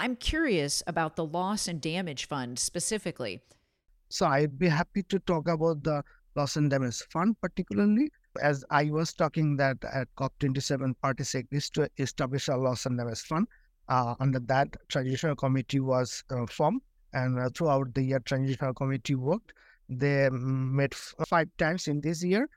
I'm 0.00 0.16
curious 0.16 0.82
about 0.86 1.16
the 1.16 1.24
loss 1.24 1.68
and 1.68 1.80
damage 1.80 2.26
fund 2.26 2.58
specifically. 2.58 3.42
So 4.08 4.26
I'd 4.26 4.58
be 4.58 4.68
happy 4.68 5.02
to 5.04 5.18
talk 5.18 5.48
about 5.48 5.82
the 5.82 6.02
loss 6.34 6.56
and 6.56 6.70
damage 6.70 7.02
fund 7.10 7.36
particularly. 7.40 8.10
As 8.42 8.64
I 8.70 8.90
was 8.90 9.12
talking 9.12 9.56
that 9.56 9.78
at 9.92 10.08
COP27 10.16 10.94
parties 11.02 11.34
agreed 11.34 11.62
to 11.74 11.88
establish 11.98 12.48
a 12.48 12.56
loss 12.56 12.86
and 12.86 12.98
damage 12.98 13.20
fund. 13.20 13.46
Uh, 13.88 14.14
under 14.20 14.38
that, 14.40 14.76
transitional 14.88 15.34
committee 15.34 15.80
was 15.80 16.22
uh, 16.30 16.46
formed 16.46 16.82
and 17.14 17.38
uh, 17.38 17.48
throughout 17.56 17.94
the 17.94 18.02
year 18.02 18.20
transitional 18.20 18.74
committee 18.74 19.14
worked. 19.14 19.52
They 19.88 20.28
mm, 20.30 20.70
met 20.72 20.92
f- 20.92 21.14
five 21.26 21.48
times 21.56 21.88
in 21.88 22.00
this 22.02 22.22
year 22.22 22.48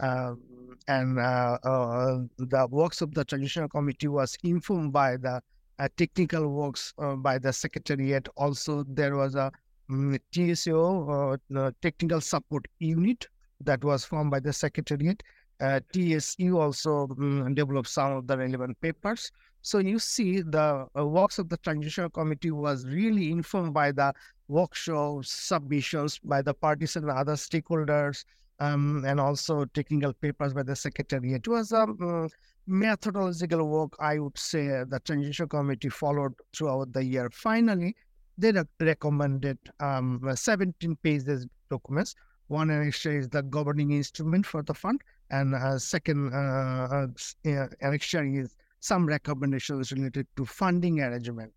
um, 0.00 0.40
and 0.88 1.18
uh, 1.18 1.58
uh, 1.62 2.18
the 2.38 2.66
works 2.70 3.00
of 3.02 3.14
the 3.14 3.24
transitional 3.24 3.68
committee 3.68 4.08
was 4.08 4.36
informed 4.42 4.92
by 4.92 5.16
the 5.16 5.42
uh, 5.78 5.88
technical 5.96 6.48
works 6.48 6.92
by 7.18 7.38
the 7.38 7.52
secretariat. 7.52 8.28
Also, 8.36 8.84
there 8.88 9.16
was 9.16 9.34
a 9.34 9.52
um, 9.90 10.18
TSU, 10.32 11.38
technical 11.82 12.20
support 12.20 12.66
unit 12.78 13.26
that 13.60 13.84
was 13.84 14.04
formed 14.04 14.30
by 14.30 14.40
the 14.40 14.52
secretariat. 14.52 15.22
Uh, 15.60 15.80
TSU 15.92 16.58
also 16.58 17.06
um, 17.18 17.54
developed 17.54 17.88
some 17.88 18.12
of 18.12 18.26
the 18.26 18.38
relevant 18.38 18.80
papers. 18.80 19.30
So 19.62 19.78
you 19.78 19.98
see 19.98 20.40
the 20.40 20.86
uh, 20.96 21.06
works 21.06 21.38
of 21.38 21.50
the 21.50 21.58
transitional 21.58 22.08
committee 22.08 22.50
was 22.50 22.86
really 22.86 23.30
informed 23.30 23.74
by 23.74 23.92
the 23.92 24.14
workshops, 24.48 25.30
submissions 25.30 26.18
by 26.18 26.40
the 26.40 26.54
parties 26.54 26.96
and 26.96 27.10
other 27.10 27.34
stakeholders, 27.34 28.24
um, 28.58 29.04
and 29.06 29.20
also 29.20 29.66
technical 29.66 30.14
papers 30.14 30.54
by 30.54 30.62
the 30.62 30.74
secretariat. 30.74 31.46
It 31.46 31.48
was 31.48 31.72
a 31.72 31.82
um, 31.82 32.30
methodological 32.66 33.68
work, 33.68 33.92
I 34.00 34.18
would 34.18 34.38
say, 34.38 34.66
the 34.66 35.00
Transitional 35.04 35.48
committee 35.48 35.90
followed 35.90 36.32
throughout 36.54 36.92
the 36.94 37.04
year. 37.04 37.28
Finally, 37.30 37.96
they 38.40 38.52
re- 38.52 38.64
recommended 38.80 39.58
um, 39.80 40.20
17 40.34 40.96
pages 41.02 41.46
documents. 41.70 42.14
One 42.48 42.68
annexure 42.68 43.16
is 43.18 43.28
the 43.28 43.42
governing 43.42 43.92
instrument 43.92 44.44
for 44.46 44.62
the 44.62 44.74
fund, 44.74 45.02
and 45.30 45.54
uh, 45.54 45.78
second 45.78 46.32
uh, 46.34 47.06
uh, 47.06 47.06
annexure 47.44 48.42
is 48.42 48.56
some 48.80 49.06
recommendations 49.06 49.92
related 49.92 50.26
to 50.36 50.44
funding 50.44 51.00
arrangement. 51.00 51.52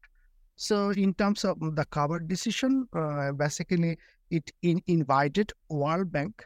So, 0.56 0.92
in 0.92 1.16
terms 1.16 1.44
of 1.46 1.60
the 1.60 1.86
cover 1.86 2.20
decision, 2.20 2.88
uh, 2.94 3.32
basically 3.32 3.98
it 4.30 4.52
in- 4.62 4.84
invited 4.88 5.52
World 5.70 6.12
Bank 6.12 6.46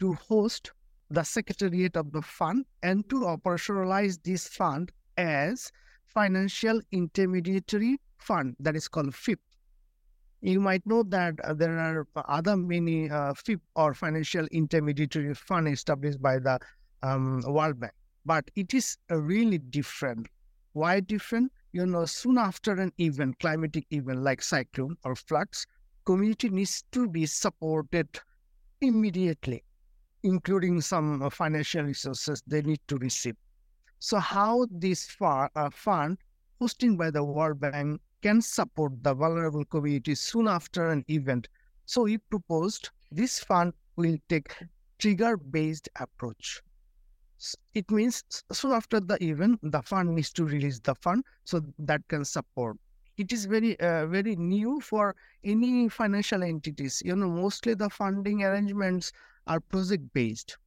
to 0.00 0.12
host 0.14 0.72
the 1.10 1.22
secretariat 1.22 1.96
of 1.96 2.12
the 2.12 2.22
fund 2.22 2.66
and 2.82 3.08
to 3.08 3.20
operationalize 3.20 4.22
this 4.22 4.48
fund 4.48 4.92
as 5.16 5.72
financial 6.04 6.80
intermediary 6.92 7.98
fund 8.18 8.56
that 8.60 8.76
is 8.76 8.88
called 8.88 9.14
FIF. 9.14 9.38
You 10.40 10.60
might 10.60 10.86
know 10.86 11.02
that 11.04 11.34
uh, 11.44 11.54
there 11.54 11.78
are 11.78 12.06
other 12.28 12.56
many 12.56 13.10
uh, 13.10 13.34
FIF 13.34 13.60
or 13.74 13.94
financial 13.94 14.46
intermediary 14.46 15.34
fund 15.34 15.68
established 15.68 16.20
by 16.20 16.38
the 16.38 16.58
um, 17.02 17.42
World 17.46 17.80
Bank, 17.80 17.92
but 18.24 18.50
it 18.54 18.74
is 18.74 18.98
really 19.10 19.58
different. 19.58 20.28
Why 20.72 21.00
different? 21.00 21.52
You 21.72 21.86
know, 21.86 22.04
soon 22.04 22.38
after 22.38 22.72
an 22.72 22.92
event, 22.98 23.38
climatic 23.38 23.86
event 23.90 24.22
like 24.22 24.42
cyclone 24.42 24.96
or 25.04 25.16
floods, 25.16 25.66
community 26.04 26.48
needs 26.48 26.84
to 26.92 27.08
be 27.08 27.26
supported 27.26 28.08
immediately 28.80 29.62
including 30.26 30.80
some 30.80 31.22
uh, 31.22 31.30
financial 31.30 31.84
resources 31.84 32.42
they 32.46 32.60
need 32.62 32.80
to 32.88 32.96
receive. 32.98 33.36
So, 34.00 34.18
how 34.18 34.66
this 34.70 35.06
far, 35.06 35.50
uh, 35.54 35.70
fund, 35.70 36.18
hosted 36.60 36.98
by 36.98 37.10
the 37.10 37.24
World 37.24 37.60
Bank, 37.60 38.00
can 38.26 38.42
support 38.42 38.92
the 39.04 39.14
vulnerable 39.14 39.64
communities 39.64 40.18
soon 40.18 40.48
after 40.48 40.90
an 40.90 41.04
event? 41.08 41.46
So, 41.84 42.02
we 42.02 42.18
proposed 42.18 42.90
this 43.12 43.38
fund 43.38 43.72
will 43.94 44.16
take 44.28 44.52
trigger-based 44.98 45.88
approach. 46.00 46.60
It 47.74 47.88
means 47.88 48.24
soon 48.50 48.72
after 48.72 48.98
the 48.98 49.22
event, 49.22 49.60
the 49.62 49.80
fund 49.80 50.16
needs 50.16 50.32
to 50.32 50.44
release 50.44 50.80
the 50.80 50.96
fund 50.96 51.22
so 51.44 51.60
that 51.78 52.02
can 52.08 52.24
support. 52.24 52.76
It 53.16 53.32
is 53.32 53.44
very, 53.44 53.78
uh, 53.78 54.06
very 54.06 54.34
new 54.34 54.80
for 54.80 55.14
any 55.44 55.88
financial 55.88 56.42
entities. 56.42 57.00
You 57.04 57.14
know, 57.14 57.28
mostly 57.28 57.74
the 57.74 57.90
funding 57.90 58.42
arrangements 58.42 59.12
are 59.46 59.60
project 59.60 60.12
based. 60.12 60.58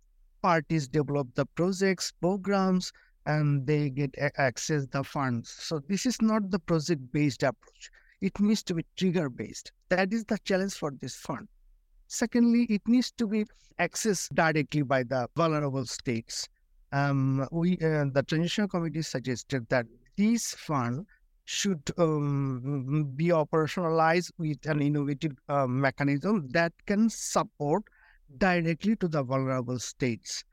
Parties 0.41 0.87
develop 0.87 1.35
the 1.35 1.45
projects, 1.45 2.13
programs, 2.21 2.93
and 3.29 3.67
they 3.67 3.89
get 3.91 4.15
access 4.37 4.87
the 4.87 5.03
funds. 5.03 5.49
So 5.49 5.79
this 5.87 6.05
is 6.07 6.19
not 6.21 6.49
the 6.49 6.59
project 6.59 7.11
based 7.11 7.43
approach. 7.43 7.91
It 8.21 8.39
needs 8.39 8.63
to 8.63 8.73
be 8.73 8.85
trigger 8.97 9.29
based. 9.29 9.71
That 9.89 10.11
is 10.11 10.25
the 10.25 10.39
challenge 10.39 10.73
for 10.73 10.91
this 10.99 11.15
fund. 11.15 11.47
Secondly, 12.07 12.65
it 12.69 12.81
needs 12.87 13.11
to 13.11 13.27
be 13.27 13.45
accessed 13.79 14.33
directly 14.33 14.81
by 14.81 15.03
the 15.03 15.29
vulnerable 15.35 15.85
states. 15.85 16.49
Um, 16.91 17.47
we, 17.51 17.73
uh, 17.73 18.05
the 18.11 18.23
transitional 18.27 18.67
committee 18.67 19.03
suggested 19.03 19.69
that 19.69 19.85
this 20.17 20.55
fund 20.55 21.05
should 21.45 21.83
um, 21.99 23.11
be 23.15 23.27
operationalized 23.27 24.31
with 24.39 24.65
an 24.65 24.81
innovative 24.81 25.33
uh, 25.49 25.67
mechanism 25.67 26.47
that 26.49 26.73
can 26.87 27.09
support 27.11 27.83
directly 28.37 28.95
to 28.95 29.07
the 29.07 29.21
vulnerable 29.21 29.77
states 29.77 30.43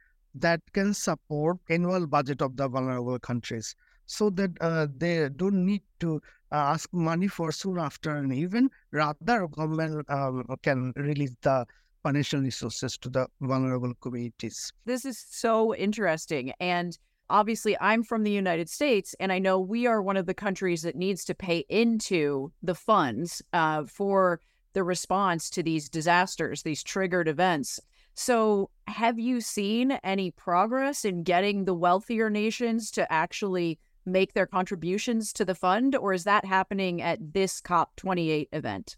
that 0.40 0.61
can 0.73 0.95
support 0.95 1.59
annual 1.69 2.07
budget 2.07 2.43
of 2.43 2.57
the 2.57 2.69
vulnerable 2.69 3.19
countries 3.19 3.75
so 4.07 4.31
that 4.31 4.50
uh, 4.61 4.87
they 4.97 5.28
don't 5.37 5.64
need 5.64 5.83
to 5.99 6.21
uh, 6.52 6.75
ask 6.75 6.93
money 6.93 7.26
for 7.26 7.50
soon 7.50 7.78
after 7.78 8.16
an 8.16 8.33
event 8.33 8.71
rather 8.93 9.47
government 9.49 10.09
um, 10.11 10.45
can 10.62 10.93
release 10.97 11.35
the 11.43 11.66
financial 12.02 12.40
resources 12.40 12.97
to 12.97 13.09
the 13.09 13.26
vulnerable 13.40 13.93
communities 14.00 14.73
this 14.85 15.05
is 15.05 15.25
so 15.28 15.75
interesting 15.75 16.52
and 16.61 16.99
obviously 17.28 17.76
I'm 17.81 18.02
from 18.02 18.23
the 18.23 18.31
United 18.31 18.69
States, 18.69 19.14
and 19.21 19.33
I 19.33 19.38
know 19.38 19.59
we 19.59 19.87
are 19.87 20.02
one 20.02 20.16
of 20.16 20.26
the 20.26 20.35
countries 20.35 20.83
that 20.83 20.97
needs 20.97 21.25
to 21.25 21.35
pay 21.35 21.64
into 21.69 22.52
the 22.62 22.75
funds 22.75 23.43
uh, 23.52 23.85
for 23.85 24.40
the 24.73 24.85
response 24.85 25.50
to 25.50 25.62
these 25.62 25.88
disasters, 25.88 26.62
these 26.62 26.83
triggered 26.83 27.28
events. 27.28 27.81
So, 28.18 28.70
have 28.88 29.18
you 29.18 29.42
seen 29.42 29.92
any 30.02 30.30
progress 30.30 31.04
in 31.04 31.23
getting 31.23 31.66
the 31.66 31.75
wealthier 31.75 32.30
nations 32.30 32.90
to 32.92 33.11
actually 33.12 33.78
make 34.06 34.32
their 34.32 34.46
contributions 34.46 35.35
to 35.35 35.44
the 35.44 35.54
fund, 35.54 35.94
or 35.94 36.14
is 36.14 36.25
that 36.25 36.46
happening 36.46 37.02
at 37.02 37.18
this 37.35 37.61
COP28 37.61 38.49
event? 38.54 38.96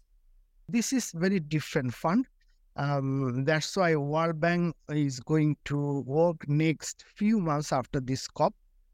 This 0.69 0.93
is 0.93 1.11
very 1.11 1.41
different 1.41 1.93
fund. 1.93 2.27
Um, 2.77 3.43
that's 3.43 3.75
why 3.75 3.97
World 3.97 4.39
Bank 4.39 4.73
is 4.87 5.19
going 5.19 5.57
to 5.65 5.99
work 6.07 6.47
next 6.47 7.03
few 7.15 7.41
months 7.41 7.73
after 7.73 7.99
this 7.99 8.25
COP. 8.25 8.53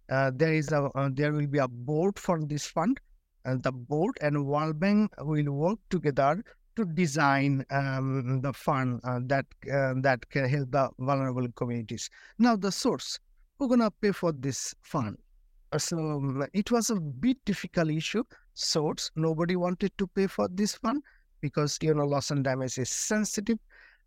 Uh, 0.09 0.31
there 0.33 0.55
is 0.55 0.71
a 0.71 0.89
uh, 0.95 1.09
there 1.13 1.33
will 1.33 1.45
be 1.45 1.59
a 1.59 1.67
board 1.67 2.17
for 2.17 2.43
this 2.43 2.65
fund, 2.65 2.99
and 3.45 3.61
the 3.61 3.71
board 3.71 4.17
and 4.21 4.43
World 4.43 4.79
Bank 4.79 5.11
will 5.19 5.51
work 5.51 5.77
together 5.91 6.43
to 6.75 6.85
design 6.85 7.65
um, 7.69 8.41
the 8.41 8.53
fund 8.53 9.01
uh, 9.03 9.19
that 9.23 9.45
uh, 9.71 9.93
that 9.97 10.29
can 10.29 10.47
help 10.49 10.71
the 10.71 10.89
vulnerable 10.99 11.47
communities. 11.55 12.09
Now, 12.37 12.55
the 12.55 12.71
source 12.71 13.19
who's 13.57 13.69
gonna 13.69 13.91
pay 13.91 14.11
for 14.11 14.31
this 14.31 14.75
fund? 14.81 15.17
Uh, 15.71 15.77
so 15.77 15.97
um, 15.97 16.45
it 16.53 16.71
was 16.71 16.89
a 16.89 16.95
bit 16.95 17.37
difficult 17.45 17.89
issue. 17.89 18.23
Source 18.53 19.11
nobody 19.15 19.55
wanted 19.55 19.97
to 19.97 20.07
pay 20.07 20.27
for 20.27 20.47
this 20.47 20.75
fund 20.75 21.03
because 21.41 21.77
you 21.81 21.93
know 21.93 22.05
loss 22.05 22.31
and 22.31 22.43
damage 22.43 22.77
is 22.77 22.89
sensitive 22.89 23.59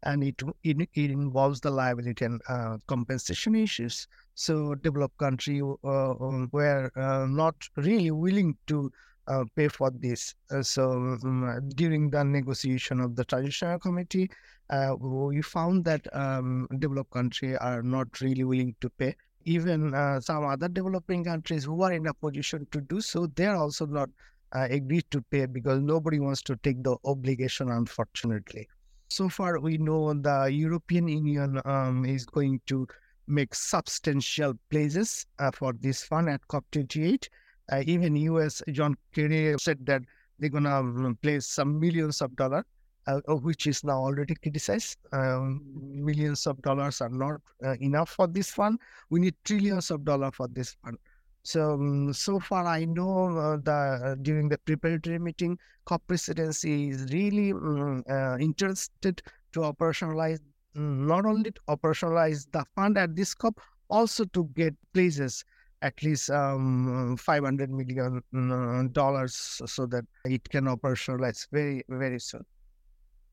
and 0.05 0.23
it 0.23 0.41
it, 0.63 0.77
it 0.95 1.11
involves 1.11 1.61
the 1.61 1.71
liability 1.71 2.25
and 2.25 2.41
uh, 2.49 2.77
compensation 2.87 3.55
issues. 3.55 4.07
So 4.35 4.75
developed 4.77 5.19
country 5.19 5.61
uh, 5.61 6.11
um, 6.11 6.49
were 6.53 6.91
uh, 6.97 7.27
not 7.27 7.57
really 7.77 8.11
willing 8.11 8.57
to 8.69 8.91
uh, 9.29 9.45
pay 9.55 9.69
for 9.69 9.91
this. 9.91 10.35
Uh, 10.51 10.63
so 10.63 10.91
um, 10.93 11.61
during 11.75 12.11
the 12.11 12.25
negotiation 12.25 13.01
of 13.01 13.15
the 13.15 13.25
transitional 13.25 13.79
committee, 13.79 14.31
uh, 14.71 14.95
we 14.99 15.41
found 15.43 15.85
that 15.85 16.07
um, 16.15 16.67
developed 16.79 17.11
countries 17.11 17.57
are 17.61 17.83
not 17.83 18.21
really 18.21 18.45
willing 18.45 18.75
to 18.81 18.91
pay. 18.91 19.15
Even 19.45 19.93
some 20.21 20.45
other 20.45 20.69
developing 20.69 21.25
countries 21.25 21.65
who 21.65 21.81
are 21.83 21.93
in 21.93 22.07
a 22.07 22.13
position 22.13 22.67
to 22.71 22.83
do 22.83 23.01
so, 23.01 23.27
they 23.29 23.47
are 23.47 23.57
also 23.57 23.87
not 23.87 24.11
uh, 24.55 24.67
agreed 24.71 25.05
to 25.11 25.21
pay 25.31 25.47
because 25.47 25.81
nobody 25.81 26.19
wants 26.19 26.43
to 26.43 26.57
take 26.57 26.83
the 26.83 26.97
obligation, 27.05 27.71
unfortunately. 27.71 28.69
So 29.09 29.29
far, 29.29 29.59
we 29.59 29.79
know 29.79 30.13
the 30.13 30.49
European 30.53 31.09
Union 31.09 31.61
um, 31.65 32.05
is 32.05 32.27
going 32.27 32.61
to 32.67 32.87
make 33.27 33.55
substantial 33.55 34.55
pledges 34.71 35.27
uh, 35.39 35.51
for 35.51 35.73
this 35.75 36.03
fund 36.03 36.29
at 36.29 36.41
COP28. 36.49 37.29
Uh, 37.71 37.83
even 37.87 38.17
US, 38.17 38.63
John 38.73 38.97
Kerry 39.13 39.55
said 39.59 39.85
that 39.87 40.03
they're 40.39 40.51
to 40.51 40.57
um, 40.71 41.19
place 41.23 41.47
some 41.47 41.79
millions 41.79 42.23
of 42.23 42.35
dollars, 42.37 42.65
uh, 43.07 43.21
which 43.43 43.67
is 43.67 43.85
now 43.85 43.99
already 43.99 44.35
criticized. 44.35 44.99
Um, 45.13 45.63
millions 45.75 46.47
of 46.47 46.61
dollars 46.63 47.01
are 47.01 47.09
not 47.09 47.41
uh, 47.65 47.75
enough 47.81 48.11
for 48.11 48.27
this 48.27 48.51
fund. 48.51 48.79
We 49.11 49.21
need 49.21 49.35
trillions 49.45 49.91
of 49.91 50.05
dollars 50.05 50.33
for 50.35 50.49
this 50.49 50.77
fund. 50.83 50.97
So, 51.43 51.75
um, 51.75 52.13
so 52.13 52.39
far 52.41 52.67
I 52.67 52.85
know 52.85 53.37
uh, 53.37 53.57
the 53.57 53.73
uh, 53.73 54.15
during 54.23 54.49
the 54.49 54.59
preparatory 54.59 55.19
meeting, 55.19 55.59
COP 55.87 56.07
presidency 56.07 56.91
is 56.91 57.13
really 57.13 57.53
um, 57.53 58.05
interested 58.41 59.23
to 59.53 59.61
operationalize 59.61 60.41
not 60.75 61.27
only 61.27 61.51
to 61.51 61.61
operationalize 61.69 62.47
the 62.53 62.65
fund 62.75 62.99
at 62.99 63.17
this 63.17 63.35
COP, 63.35 63.61
also 63.89 64.25
to 64.27 64.45
get 64.55 64.75
places 64.93 65.45
at 65.83 66.03
least 66.03 66.31
um, 66.31 67.17
500 67.17 67.71
million 67.71 68.23
mm, 68.35 68.93
dollars 68.93 69.61
so 69.67 69.87
that 69.87 70.05
it 70.25 70.49
can 70.49 70.65
operationalize 70.65 71.47
very 71.53 71.85
very 71.89 72.19
soon 72.21 72.45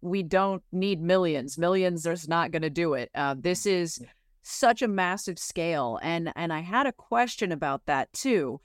we 0.01 0.21
don't 0.21 0.63
need 0.71 1.01
millions 1.01 1.57
millions 1.57 2.05
is 2.05 2.27
not 2.27 2.51
going 2.51 2.61
to 2.61 2.69
do 2.69 2.93
it 2.93 3.09
uh, 3.15 3.35
this 3.37 3.65
is 3.65 4.01
such 4.47 4.83
a 4.83 4.87
massive 4.87 5.39
scale 5.39 5.99
and 6.03 6.31
and 6.35 6.53
I 6.53 6.59
had 6.59 6.85
a 6.85 6.91
question 6.91 7.51
about 7.51 7.87
that 7.87 8.13
too. 8.13 8.61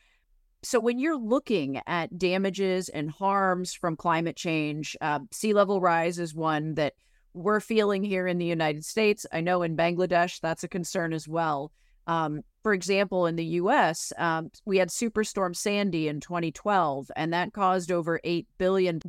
So 0.62 0.78
when 0.78 0.98
you're 0.98 1.18
looking 1.18 1.80
at 1.86 2.18
damages 2.18 2.90
and 2.90 3.10
harms 3.10 3.72
from 3.72 3.96
climate 3.96 4.36
change, 4.36 4.94
uh, 5.00 5.20
sea 5.32 5.54
level 5.54 5.80
rise 5.80 6.18
is 6.18 6.34
one 6.34 6.74
that 6.74 6.92
we're 7.32 7.60
feeling 7.60 8.04
here 8.04 8.26
in 8.26 8.36
the 8.36 8.44
United 8.44 8.84
States. 8.84 9.24
I 9.32 9.40
know 9.40 9.62
in 9.62 9.74
Bangladesh 9.74 10.40
that's 10.40 10.64
a 10.64 10.68
concern 10.68 11.14
as 11.14 11.26
well. 11.26 11.72
Um, 12.06 12.42
for 12.62 12.74
example, 12.74 13.26
in 13.26 13.36
the 13.36 13.44
U.S., 13.44 14.12
um, 14.18 14.50
we 14.66 14.76
had 14.78 14.88
Superstorm 14.88 15.56
Sandy 15.56 16.08
in 16.08 16.20
2012, 16.20 17.10
and 17.16 17.32
that 17.32 17.52
caused 17.52 17.90
over 17.90 18.20
$8 18.24 18.46
billion 18.58 19.00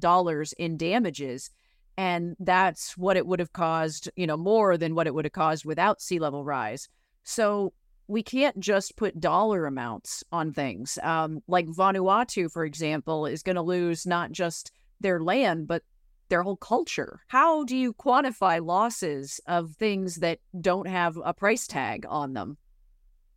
in 0.58 0.78
damages. 0.78 1.50
And 1.98 2.36
that's 2.40 2.98
what 2.98 3.18
it 3.18 3.28
would 3.28 3.40
have 3.40 3.52
caused 3.52 4.10
you 4.16 4.26
know 4.26 4.38
more 4.38 4.78
than 4.78 4.96
what 4.96 5.08
it 5.08 5.14
would 5.14 5.26
have 5.26 5.34
caused 5.34 5.66
without 5.66 6.02
sea 6.02 6.20
level 6.20 6.46
rise. 6.46 6.88
So 7.24 7.74
we 8.08 8.24
can't 8.24 8.60
just 8.60 8.96
put 8.96 9.20
dollar 9.20 9.66
amounts 9.66 10.24
on 10.32 10.54
things. 10.54 10.98
Um, 11.04 11.42
like 11.48 11.68
vanuatu 11.68 12.50
for 12.50 12.66
example 12.66 13.26
is 13.26 13.44
going 13.44 13.58
to 13.58 13.62
lose 13.62 14.06
not 14.06 14.32
just 14.32 14.72
their 15.02 15.20
land 15.20 15.68
but 15.68 15.84
their 16.30 16.44
whole 16.44 16.58
culture. 16.58 17.20
How 17.28 17.66
do 17.66 17.76
you 17.76 17.94
quantify 17.94 18.66
losses 18.66 19.42
of 19.46 19.76
things 19.76 20.16
that 20.18 20.40
don't 20.60 20.88
have 20.88 21.20
a 21.24 21.34
price 21.34 21.68
tag 21.68 22.06
on 22.08 22.34
them 22.34 22.58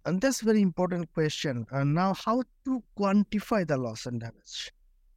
and 0.07 0.21
that's 0.21 0.41
very 0.41 0.61
important 0.61 1.13
question 1.15 1.67
and 1.73 1.95
now 1.95 2.13
how 2.15 2.43
to 2.65 2.83
quantify 2.99 3.67
the 3.67 3.77
loss 3.77 4.07
and 4.07 4.21
damage 4.21 4.73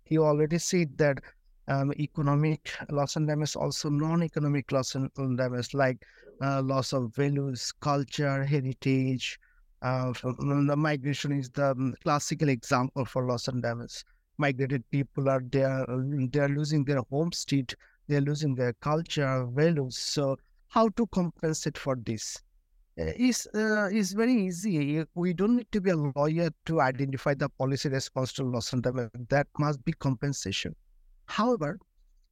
you 0.09 0.23
already 0.23 0.57
said 0.57 0.97
that 0.97 1.19
um, 1.67 1.91
economic 1.99 2.71
loss 2.89 3.15
and 3.15 3.27
damage, 3.27 3.55
also 3.55 3.89
non-economic 3.89 4.71
loss 4.71 4.95
and 4.95 5.37
damage 5.37 5.73
like 5.73 6.05
uh, 6.41 6.61
loss 6.61 6.93
of 6.93 7.13
values, 7.15 7.73
culture, 7.81 8.43
heritage. 8.43 9.39
Uh, 9.81 10.11
the 10.23 10.75
migration 10.75 11.31
is 11.31 11.49
the 11.51 11.71
um, 11.71 11.93
classical 12.03 12.49
example 12.49 13.05
for 13.05 13.27
loss 13.27 13.47
and 13.47 13.61
damage. 13.61 14.03
Migrated 14.37 14.83
people 14.91 15.29
are 15.29 15.41
there; 15.51 15.85
they 16.31 16.39
are 16.39 16.49
losing 16.49 16.83
their 16.85 17.01
homestead, 17.09 17.73
they 18.07 18.17
are 18.17 18.21
losing 18.21 18.55
their 18.55 18.73
culture, 18.73 19.45
values. 19.51 19.97
So, 19.97 20.37
how 20.67 20.89
to 20.89 21.07
compensate 21.07 21.77
for 21.77 21.95
this? 21.95 22.41
Is 22.97 23.47
uh, 23.53 23.89
is 23.93 24.13
very 24.13 24.33
easy. 24.33 25.05
We 25.13 25.31
don't 25.31 25.57
need 25.57 25.71
to 25.71 25.79
be 25.79 25.91
a 25.91 25.95
lawyer 25.95 26.49
to 26.65 26.81
identify 26.81 27.35
the 27.35 27.47
policy 27.47 27.89
response 27.89 28.33
to 28.33 28.43
loss 28.43 28.73
and 28.73 28.81
damage. 28.81 29.11
That 29.29 29.45
must 29.59 29.85
be 29.85 29.91
compensation. 29.93 30.75
However, 31.27 31.77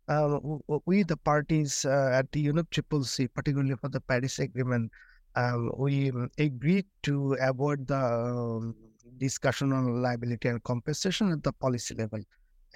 uh, 0.08 0.40
we, 0.88 1.04
the 1.04 1.18
parties 1.18 1.86
uh, 1.86 2.10
at 2.14 2.32
the 2.32 2.48
UNFCCC, 2.48 3.30
particularly 3.32 3.76
for 3.76 3.90
the 3.90 4.02
Paris 4.02 4.40
Agreement, 4.40 4.92
um, 5.36 5.72
we 5.78 6.12
agreed 6.40 6.88
to 7.04 7.38
avoid 7.42 7.86
the 7.86 8.04
um, 8.04 8.76
discussion 9.18 9.72
on 9.72 10.02
liability 10.02 10.48
and 10.48 10.64
compensation 10.64 11.32
at 11.32 11.44
the 11.44 11.54
policy 11.54 11.94
level, 11.94 12.22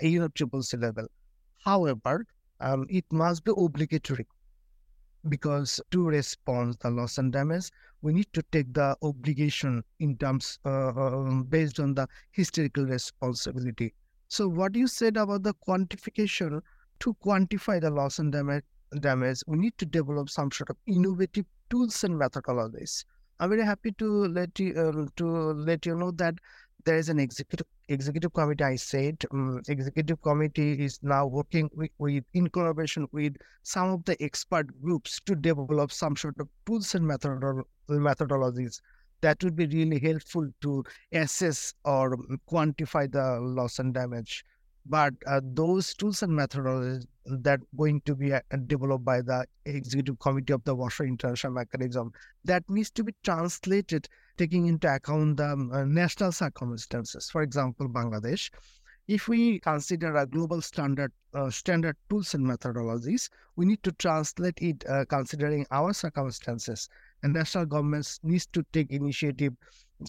UNFCCC 0.03 0.79
level. 0.79 1.07
However, 1.65 2.27
um, 2.59 2.85
it 2.87 3.05
must 3.11 3.43
be 3.43 3.51
obligatory 3.57 4.27
because 5.27 5.81
to 5.91 6.07
respond 6.07 6.77
the 6.81 6.89
loss 6.89 7.17
and 7.17 7.33
damage, 7.33 7.71
we 8.01 8.13
need 8.13 8.31
to 8.33 8.41
take 8.51 8.73
the 8.73 8.95
obligation 9.01 9.83
in 9.99 10.15
terms 10.17 10.59
uh, 10.65 10.89
um, 10.89 11.43
based 11.43 11.79
on 11.79 11.93
the 11.93 12.07
historical 12.31 12.85
responsibility 12.85 13.93
so 14.31 14.47
what 14.47 14.75
you 14.75 14.85
said 14.85 15.17
about 15.17 15.41
the 15.41 15.55
quantification, 15.55 16.61
to 16.99 17.15
quantify 17.15 17.81
the 17.81 17.89
loss 17.89 18.19
and 18.19 18.31
damage, 18.31 18.63
damage, 18.99 19.41
we 19.47 19.57
need 19.57 19.75
to 19.79 19.87
develop 19.87 20.29
some 20.29 20.51
sort 20.51 20.69
of 20.69 20.77
innovative 20.85 21.45
tools 21.71 22.03
and 22.03 22.13
methodologies. 22.13 23.05
I'm 23.39 23.49
very 23.49 23.65
happy 23.65 23.91
to 23.93 24.27
let 24.27 24.59
you 24.59 24.73
uh, 24.75 25.07
to 25.15 25.27
let 25.53 25.87
you 25.87 25.95
know 25.95 26.11
that 26.11 26.35
there 26.85 26.97
is 26.97 27.09
an 27.09 27.19
executive 27.19 27.65
executive 27.89 28.33
committee. 28.33 28.63
I 28.63 28.75
said 28.75 29.23
um, 29.31 29.61
executive 29.67 30.21
committee 30.21 30.83
is 30.83 30.99
now 31.01 31.25
working 31.27 31.69
with, 31.73 31.91
with, 31.97 32.23
in 32.33 32.47
collaboration 32.47 33.07
with 33.11 33.35
some 33.63 33.89
of 33.89 34.05
the 34.05 34.21
expert 34.23 34.67
groups 34.81 35.19
to 35.25 35.35
develop 35.35 35.91
some 35.91 36.15
sort 36.15 36.35
of 36.39 36.47
tools 36.65 36.95
and 36.95 37.05
methodolo- 37.05 37.63
methodologies 37.89 38.79
that 39.21 39.43
would 39.43 39.55
be 39.55 39.67
really 39.67 39.99
helpful 39.99 40.47
to 40.61 40.83
assess 41.11 41.73
or 41.83 42.17
quantify 42.49 43.11
the 43.11 43.39
loss 43.41 43.79
and 43.79 43.93
damage. 43.93 44.45
But 44.85 45.13
uh, 45.27 45.41
those 45.43 45.93
tools 45.93 46.23
and 46.23 46.31
methodologies 46.31 47.05
that 47.25 47.59
going 47.77 48.01
to 48.05 48.15
be 48.15 48.33
uh, 48.33 48.39
developed 48.65 49.05
by 49.05 49.21
the 49.21 49.45
executive 49.65 50.17
committee 50.19 50.53
of 50.53 50.63
the 50.63 50.73
Warsaw 50.73 51.03
International 51.03 51.53
Mechanism 51.53 52.11
that 52.45 52.63
needs 52.69 52.89
to 52.91 53.03
be 53.03 53.13
translated, 53.23 54.07
taking 54.39 54.67
into 54.67 54.87
account 54.87 55.37
the 55.37 55.45
um, 55.45 55.71
uh, 55.71 55.83
national 55.83 56.31
circumstances. 56.31 57.29
For 57.29 57.43
example, 57.43 57.89
Bangladesh. 57.89 58.49
If 59.07 59.27
we 59.27 59.59
consider 59.59 60.15
a 60.15 60.25
global 60.25 60.61
standard 60.61 61.11
uh, 61.33 61.49
standard 61.49 61.97
tools 62.09 62.33
and 62.35 62.45
methodologies, 62.45 63.29
we 63.55 63.65
need 63.65 63.83
to 63.83 63.91
translate 63.91 64.59
it 64.61 64.85
uh, 64.87 65.03
considering 65.09 65.65
our 65.71 65.93
circumstances 65.93 66.89
and 67.23 67.33
national 67.33 67.65
governments 67.65 68.19
needs 68.23 68.45
to 68.47 68.63
take 68.71 68.91
initiative 68.91 69.53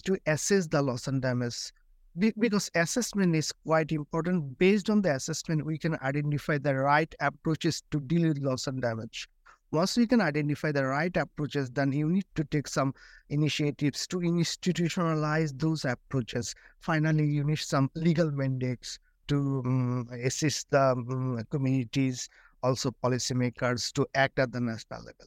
to 0.05 0.17
assess 0.27 0.67
the 0.67 0.81
loss 0.81 1.07
and 1.07 1.21
damage 1.21 1.73
because 2.17 2.69
assessment 2.75 3.35
is 3.35 3.51
quite 3.65 3.91
important. 3.91 4.57
Based 4.57 4.89
on 4.89 5.01
the 5.01 5.15
assessment, 5.15 5.65
we 5.65 5.77
can 5.77 5.97
identify 6.01 6.57
the 6.57 6.75
right 6.75 7.13
approaches 7.19 7.83
to 7.91 7.99
deal 7.99 8.27
with 8.29 8.39
loss 8.39 8.67
and 8.67 8.81
damage. 8.81 9.27
Once 9.71 9.95
we 9.95 10.05
can 10.05 10.19
identify 10.19 10.69
the 10.69 10.85
right 10.85 11.15
approaches, 11.15 11.69
then 11.71 11.93
you 11.93 12.09
need 12.09 12.25
to 12.35 12.43
take 12.43 12.67
some 12.67 12.93
initiatives 13.29 14.05
to 14.05 14.17
institutionalize 14.17 15.57
those 15.57 15.85
approaches. 15.85 16.53
Finally, 16.81 17.25
you 17.25 17.43
need 17.43 17.57
some 17.57 17.89
legal 17.95 18.29
mandates 18.31 18.99
to 19.27 19.61
um, 19.65 20.09
assist 20.23 20.69
the 20.71 20.91
um, 20.91 21.41
communities, 21.51 22.27
also 22.63 22.91
policymakers, 23.01 23.93
to 23.93 24.05
act 24.13 24.39
at 24.39 24.51
the 24.51 24.59
national 24.59 24.99
level. 24.99 25.25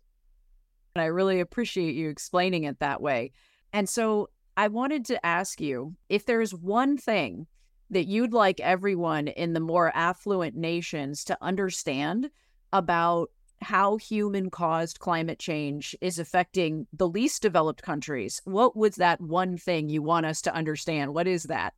I 0.96 1.06
really 1.06 1.40
appreciate 1.40 1.94
you 1.94 2.10
explaining 2.10 2.64
it 2.64 2.78
that 2.80 3.00
way. 3.00 3.32
And 3.72 3.88
so 3.88 4.28
I 4.58 4.68
wanted 4.68 5.06
to 5.06 5.24
ask 5.24 5.58
you 5.58 5.96
if 6.10 6.26
there's 6.26 6.54
one 6.54 6.98
thing 6.98 7.46
that 7.88 8.06
you'd 8.06 8.34
like 8.34 8.60
everyone 8.60 9.28
in 9.28 9.54
the 9.54 9.60
more 9.60 9.90
affluent 9.96 10.54
nations 10.54 11.24
to 11.24 11.38
understand 11.40 12.30
about 12.74 13.30
how 13.64 13.96
human 13.96 14.50
caused 14.50 15.00
climate 15.00 15.38
change 15.38 15.96
is 16.00 16.18
affecting 16.18 16.86
the 16.92 17.08
least 17.08 17.42
developed 17.42 17.82
countries, 17.82 18.40
what 18.44 18.76
was 18.76 18.96
that 18.96 19.20
one 19.20 19.56
thing 19.56 19.88
you 19.88 20.02
want 20.02 20.26
us 20.26 20.42
to 20.42 20.54
understand? 20.54 21.14
What 21.14 21.26
is 21.26 21.44
that? 21.44 21.74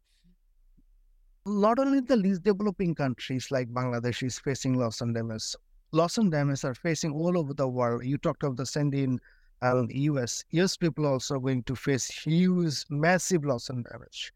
Not 1.47 1.79
only 1.79 2.01
the 2.01 2.17
least 2.17 2.43
developing 2.43 2.95
countries 2.95 3.51
like 3.51 3.69
Bangladesh 3.69 4.23
is 4.25 4.39
facing 4.39 4.75
loss 4.75 5.01
and 5.01 5.15
damage. 5.15 5.55
Loss 5.93 6.19
and 6.19 6.31
damage 6.31 6.65
are 6.65 6.75
facing 6.75 7.13
all 7.13 7.39
over 7.39 7.55
the 7.55 7.69
world. 7.69 8.05
You 8.05 8.19
talked 8.19 8.43
of 8.43 8.57
the 8.57 8.67
Sandy 8.67 9.05
and 9.05 9.21
the 9.63 9.99
US, 10.11 10.45
um, 10.53 10.59
US 10.61 10.77
people 10.77 11.07
also 11.07 11.39
going 11.39 11.63
to 11.63 11.77
face 11.77 12.07
huge, 12.07 12.85
massive 12.91 13.45
loss 13.45 13.71
and 13.71 13.85
damage. 13.85 14.33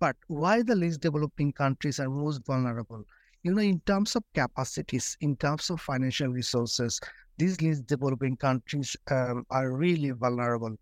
But 0.00 0.16
why 0.28 0.62
the 0.62 0.74
least 0.74 1.00
developing 1.00 1.52
countries 1.52 2.00
are 2.00 2.08
most 2.08 2.44
vulnerable? 2.46 3.04
You 3.48 3.54
know, 3.54 3.62
in 3.62 3.80
terms 3.86 4.14
of 4.14 4.24
capacities, 4.34 5.16
in 5.22 5.34
terms 5.36 5.70
of 5.70 5.80
financial 5.80 6.28
resources, 6.28 7.00
these 7.38 7.62
least 7.62 7.86
developing 7.86 8.36
countries 8.36 8.94
um, 9.10 9.46
are 9.48 9.72
really 9.72 10.10
vulnerable. 10.10 10.76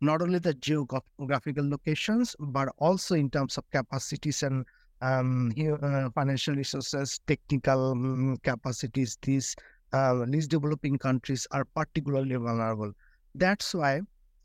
Not 0.00 0.22
only 0.22 0.38
the 0.38 0.54
geographical 0.54 1.68
locations, 1.68 2.36
but 2.38 2.68
also 2.78 3.16
in 3.16 3.30
terms 3.30 3.58
of 3.58 3.68
capacities 3.72 4.44
and 4.44 4.64
um, 5.00 5.52
uh, 5.58 6.10
financial 6.10 6.54
resources, 6.54 7.18
technical 7.26 7.90
um, 7.90 8.36
capacities. 8.44 9.18
These 9.20 9.56
uh, 9.92 10.14
least 10.28 10.50
developing 10.50 10.98
countries 10.98 11.48
are 11.50 11.64
particularly 11.64 12.36
vulnerable. 12.36 12.92
That's 13.34 13.74
why 13.74 14.02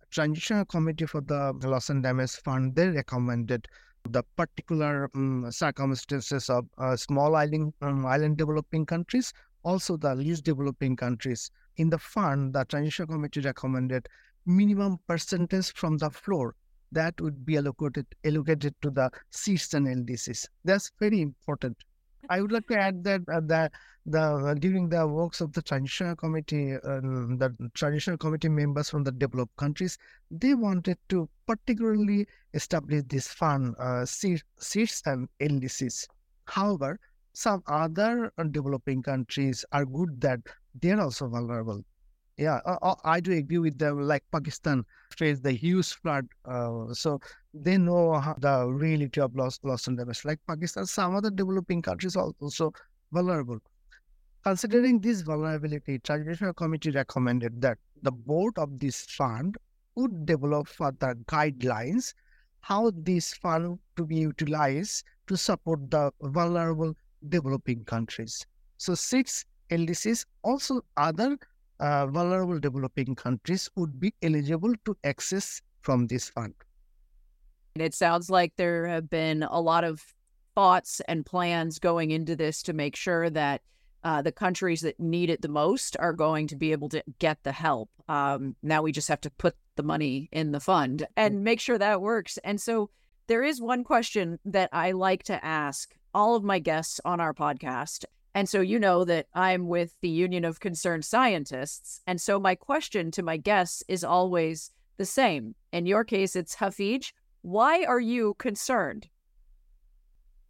Transitional 0.10 0.66
Committee 0.66 1.06
for 1.06 1.22
the 1.22 1.54
Loss 1.62 1.92
and 1.92 2.02
Damage 2.02 2.32
Fund 2.32 2.74
they 2.76 2.88
recommended 2.88 3.68
the 4.10 4.24
particular 4.36 5.10
um, 5.16 5.50
circumstances 5.52 6.50
of 6.50 6.66
uh, 6.78 6.96
small 6.96 7.36
island 7.36 7.74
um, 7.82 8.06
island 8.06 8.38
developing 8.38 8.86
countries, 8.86 9.34
also 9.63 9.98
the 9.98 10.13
least 10.16 10.44
developing 10.44 10.96
countries. 10.96 11.50
In 11.78 11.89
the 11.89 11.98
fund, 11.98 12.54
the 12.54 12.66
Transition 12.66 13.08
Committee 13.08 13.42
recommended 13.42 14.08
minimum 14.46 15.00
percentage 15.08 15.74
from 15.74 15.98
the 15.98 16.10
floor 16.10 16.56
that 16.92 17.20
would 17.22 17.46
be 17.46 17.58
allocated 17.58 18.06
allocated 18.24 18.76
to 18.82 18.92
the 18.92 19.10
SIDS 19.32 19.74
and 19.74 19.88
LDCs. 19.88 20.48
That's 20.63 20.92
very 21.00 21.22
important. 21.22 21.78
I 22.34 22.41
would 22.41 22.52
like 22.52 22.67
to 22.69 22.78
add 22.80 23.04
that 23.04 23.22
uh, 23.30 23.41
that 23.46 23.74
the 24.08 24.22
uh, 24.22 24.54
during 24.56 24.89
the 24.89 25.08
works 25.08 25.39
of 25.39 25.54
the 25.54 25.62
transitional 25.62 26.15
committee, 26.15 26.74
uh, 26.74 27.02
the 27.41 27.56
transitional 27.76 28.17
committee 28.17 28.50
members 28.50 28.89
from 28.89 29.04
the 29.04 29.12
developed 29.12 29.56
countries, 29.58 30.00
they 30.32 30.56
wanted 30.56 30.98
to 31.10 31.30
particularly 31.46 32.28
establish 32.56 33.04
this 33.08 33.28
fund, 33.28 33.76
uh, 33.78 34.04
SIDS 34.06 35.04
and 35.06 35.30
LDCs. 35.39 36.08
However, 36.46 37.00
some 37.34 37.62
other 37.67 38.32
developing 38.50 39.04
countries 39.04 39.63
are 39.72 39.86
good 39.86 40.19
that 40.22 40.39
they're 40.82 41.00
also 41.00 41.28
vulnerable. 41.28 41.84
Yeah, 42.38 42.62
uh, 42.65 42.78
uh, 42.82 42.96
I 43.04 43.19
do 43.19 43.32
agree 43.34 43.60
with 43.60 43.78
them. 43.78 44.02
Like 44.08 44.24
Pakistan 44.32 44.86
faced 45.15 45.43
the 45.43 45.52
huge 45.52 45.93
flood, 45.93 46.28
uh, 46.46 46.93
so 46.93 47.19
they 47.54 47.78
know 47.78 48.22
the 48.39 48.68
reality 48.68 49.22
of 49.22 49.36
loss, 49.36 49.60
loss 49.63 49.88
and 49.88 49.98
damage. 49.98 50.26
Like 50.26 50.39
Pakistan, 50.48 50.86
some 50.86 51.16
other 51.16 51.30
developing 51.30 51.82
countries 51.82 52.16
are 52.16 52.32
also 52.39 52.74
vulnerable. 53.12 53.60
Considering 54.44 55.00
this 55.00 55.22
vulnerability, 55.22 56.00
Transitional 56.00 56.54
Committee 56.54 56.92
recommended 56.92 57.62
that 57.62 57.78
the 58.02 58.12
board 58.12 58.58
of 58.58 58.80
this 58.80 59.06
fund 59.06 59.56
would 59.96 60.26
develop 60.26 60.68
further 60.68 61.16
guidelines 61.28 62.13
how 62.62 62.92
this 62.96 63.34
fund 63.34 63.78
to 63.98 64.06
be 64.06 64.16
utilized 64.16 65.04
to 65.28 65.36
support 65.36 65.92
the 65.92 66.12
vulnerable 66.22 66.94
developing 67.30 67.84
countries. 67.86 68.46
So 68.78 68.94
SIDS 68.94 69.46
LDCs, 69.70 70.26
also 70.44 70.82
other 70.98 71.38
uh, 71.80 72.08
vulnerable 72.08 72.60
developing 72.60 73.16
countries 73.16 73.70
would 73.76 74.00
be 74.00 74.13
eligible 74.22 74.74
to 74.86 74.96
access 75.04 75.62
from 75.82 76.08
this 76.08 76.30
fund. 76.30 76.54
And 77.75 77.81
it 77.81 77.93
sounds 77.93 78.29
like 78.29 78.55
there 78.55 78.88
have 78.88 79.09
been 79.09 79.43
a 79.43 79.59
lot 79.59 79.83
of 79.83 80.03
thoughts 80.55 81.01
and 81.07 81.25
plans 81.25 81.79
going 81.79 82.12
into 82.12 82.36
this 82.36 82.62
to 82.63 82.73
make 82.73 82.95
sure 82.95 83.29
that 83.31 83.62
uh, 84.03 84.21
the 84.21 84.31
countries 84.31 84.81
that 84.81 84.99
need 84.99 85.29
it 85.29 85.41
the 85.41 85.47
most 85.47 85.97
are 85.99 86.13
going 86.13 86.47
to 86.47 86.55
be 86.55 86.71
able 86.71 86.89
to 86.89 87.03
get 87.19 87.41
the 87.43 87.51
help. 87.51 87.89
Um, 88.07 88.55
now 88.62 88.81
we 88.81 88.91
just 88.91 89.07
have 89.07 89.21
to 89.21 89.31
put 89.31 89.55
the 89.75 89.83
money 89.83 90.29
in 90.31 90.51
the 90.51 90.59
fund 90.59 90.99
mm. 90.99 91.05
and 91.17 91.43
make 91.43 91.59
sure 91.59 91.77
that 91.77 92.01
works. 92.01 92.38
And 92.43 92.62
so 92.62 92.89
there 93.27 93.43
is 93.43 93.62
one 93.62 93.83
question 93.83 94.39
that 94.45 94.69
I 94.71 94.91
like 94.91 95.23
to 95.23 95.43
ask 95.43 95.95
all 96.13 96.36
of 96.36 96.43
my 96.43 96.59
guests 96.59 96.99
on 97.05 97.19
our 97.19 97.33
podcast. 97.33 98.05
And 98.36 98.49
so 98.49 98.62
you 98.62 98.77
know 98.77 99.05
that 99.05 99.27
I'm 99.33 99.67
with 99.67 99.95
the 100.01 100.09
Union 100.09 100.43
of 100.43 100.59
Concerned 100.59 101.05
Scientists. 101.05 102.01
And 102.05 102.19
so 102.19 102.39
my 102.39 102.55
question 102.55 103.09
to 103.12 103.23
my 103.23 103.38
guests 103.38 103.83
is 103.88 104.03
always 104.03 104.69
the 104.97 105.05
same. 105.05 105.55
In 105.71 105.86
your 105.86 106.03
case, 106.03 106.36
it's 106.36 106.55
Hafij. 106.55 107.13
Why 107.43 107.84
are 107.84 107.99
you 107.99 108.36
concerned? 108.39 109.10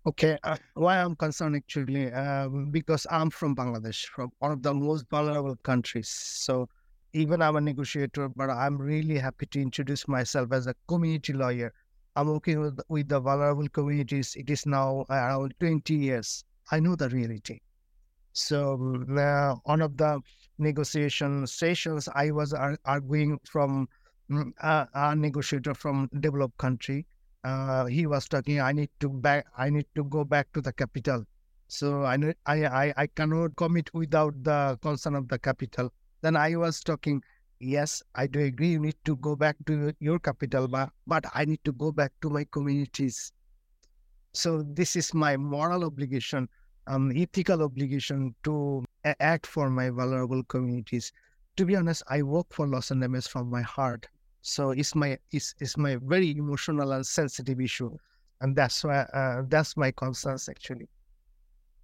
Okay, 0.05 0.37
uh, 0.43 0.57
why 0.75 1.01
I'm 1.01 1.15
concerned 1.15 1.55
actually 1.55 2.11
um, 2.13 2.69
because 2.69 3.07
I'm 3.09 3.31
from 3.31 3.55
Bangladesh, 3.55 4.05
from 4.05 4.31
one 4.39 4.51
of 4.51 4.61
the 4.61 4.73
most 4.75 5.09
vulnerable 5.09 5.55
countries. 5.63 6.09
So 6.09 6.69
even 7.13 7.41
I'm 7.41 7.55
a 7.55 7.61
negotiator, 7.61 8.29
but 8.29 8.51
I'm 8.51 8.77
really 8.77 9.17
happy 9.17 9.47
to 9.47 9.61
introduce 9.61 10.07
myself 10.07 10.51
as 10.51 10.67
a 10.67 10.75
community 10.87 11.33
lawyer. 11.33 11.73
I'm 12.15 12.27
working 12.27 12.59
with, 12.59 12.79
with 12.89 13.07
the 13.09 13.19
vulnerable 13.19 13.67
communities. 13.69 14.35
It 14.35 14.51
is 14.51 14.67
now 14.67 15.05
around 15.09 15.55
20 15.59 15.95
years. 15.95 16.43
I 16.71 16.79
know 16.79 16.95
the 16.95 17.09
reality. 17.09 17.59
So 18.33 19.03
uh, 19.17 19.55
one 19.63 19.81
of 19.81 19.97
the 19.97 20.21
negotiation 20.59 21.47
sessions, 21.47 22.07
I 22.13 22.29
was 22.29 22.53
arguing 22.85 23.39
from 23.49 23.87
mm, 24.29 24.51
a, 24.61 24.87
a 24.93 25.15
negotiator 25.15 25.73
from 25.73 26.09
developed 26.19 26.57
country. 26.57 27.05
Uh, 27.43 27.85
he 27.85 28.05
was 28.07 28.27
talking 28.27 28.61
i 28.61 28.71
need 28.71 28.89
to 28.99 29.09
back 29.09 29.45
i 29.57 29.69
need 29.69 29.85
to 29.95 30.03
go 30.05 30.23
back 30.23 30.51
to 30.53 30.61
the 30.61 30.71
capital. 30.73 31.25
So 31.67 32.03
I, 32.03 32.17
I 32.45 32.93
i 32.97 33.07
cannot 33.07 33.55
commit 33.55 33.93
without 33.93 34.43
the 34.43 34.77
consent 34.81 35.15
of 35.15 35.27
the 35.27 35.39
capital. 35.39 35.91
Then 36.21 36.35
i 36.35 36.55
was 36.55 36.81
talking 36.81 37.21
yes 37.59 38.01
i 38.15 38.27
do 38.27 38.39
agree 38.39 38.71
you 38.71 38.79
need 38.79 38.95
to 39.05 39.15
go 39.17 39.35
back 39.35 39.55
to 39.67 39.93
your 39.99 40.19
capital 40.19 40.67
but, 40.67 40.89
but 41.07 41.25
i 41.33 41.45
need 41.45 41.63
to 41.65 41.71
go 41.73 41.91
back 41.91 42.11
to 42.21 42.29
my 42.29 42.45
communities. 42.51 43.31
So 44.33 44.63
this 44.63 44.95
is 44.95 45.13
my 45.13 45.37
moral 45.37 45.83
obligation 45.83 46.49
um 46.87 47.11
ethical 47.15 47.61
obligation 47.63 48.35
to 48.43 48.85
act 49.19 49.47
for 49.47 49.69
my 49.69 49.89
vulnerable 49.89 50.43
communities. 50.43 51.11
To 51.57 51.65
be 51.65 51.75
honest 51.75 52.03
i 52.07 52.21
work 52.21 52.47
for 52.51 52.67
loss 52.67 52.89
damage 52.89 53.27
from 53.27 53.49
my 53.49 53.61
heart 53.61 54.07
so 54.43 54.71
it's 54.71 54.93
my 54.93 55.17
it's, 55.31 55.55
it's 55.59 55.77
my 55.77 55.97
very 56.03 56.37
emotional 56.37 56.91
and 56.91 57.07
sensitive 57.07 57.59
issue, 57.61 57.97
and 58.41 58.55
that's 58.55 58.83
why 58.83 58.99
uh, 59.13 59.43
that's 59.47 59.75
my 59.77 59.89
concerns 59.91 60.49
actually. 60.49 60.89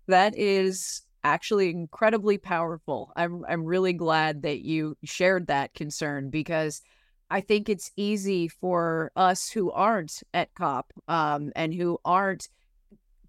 That 0.07 0.37
is 0.37 1.03
actually 1.23 1.69
incredibly 1.69 2.37
powerful. 2.37 3.13
I'm 3.15 3.45
I'm 3.47 3.63
really 3.63 3.93
glad 3.93 4.41
that 4.43 4.59
you 4.59 4.97
shared 5.05 5.47
that 5.47 5.73
concern 5.73 6.29
because 6.29 6.81
I 7.31 7.39
think 7.39 7.69
it's 7.69 7.91
easy 7.95 8.49
for 8.49 9.11
us 9.15 9.49
who 9.49 9.71
aren't 9.71 10.21
at 10.33 10.53
COP 10.55 10.91
um, 11.07 11.53
and 11.55 11.73
who 11.73 11.97
aren't 12.03 12.49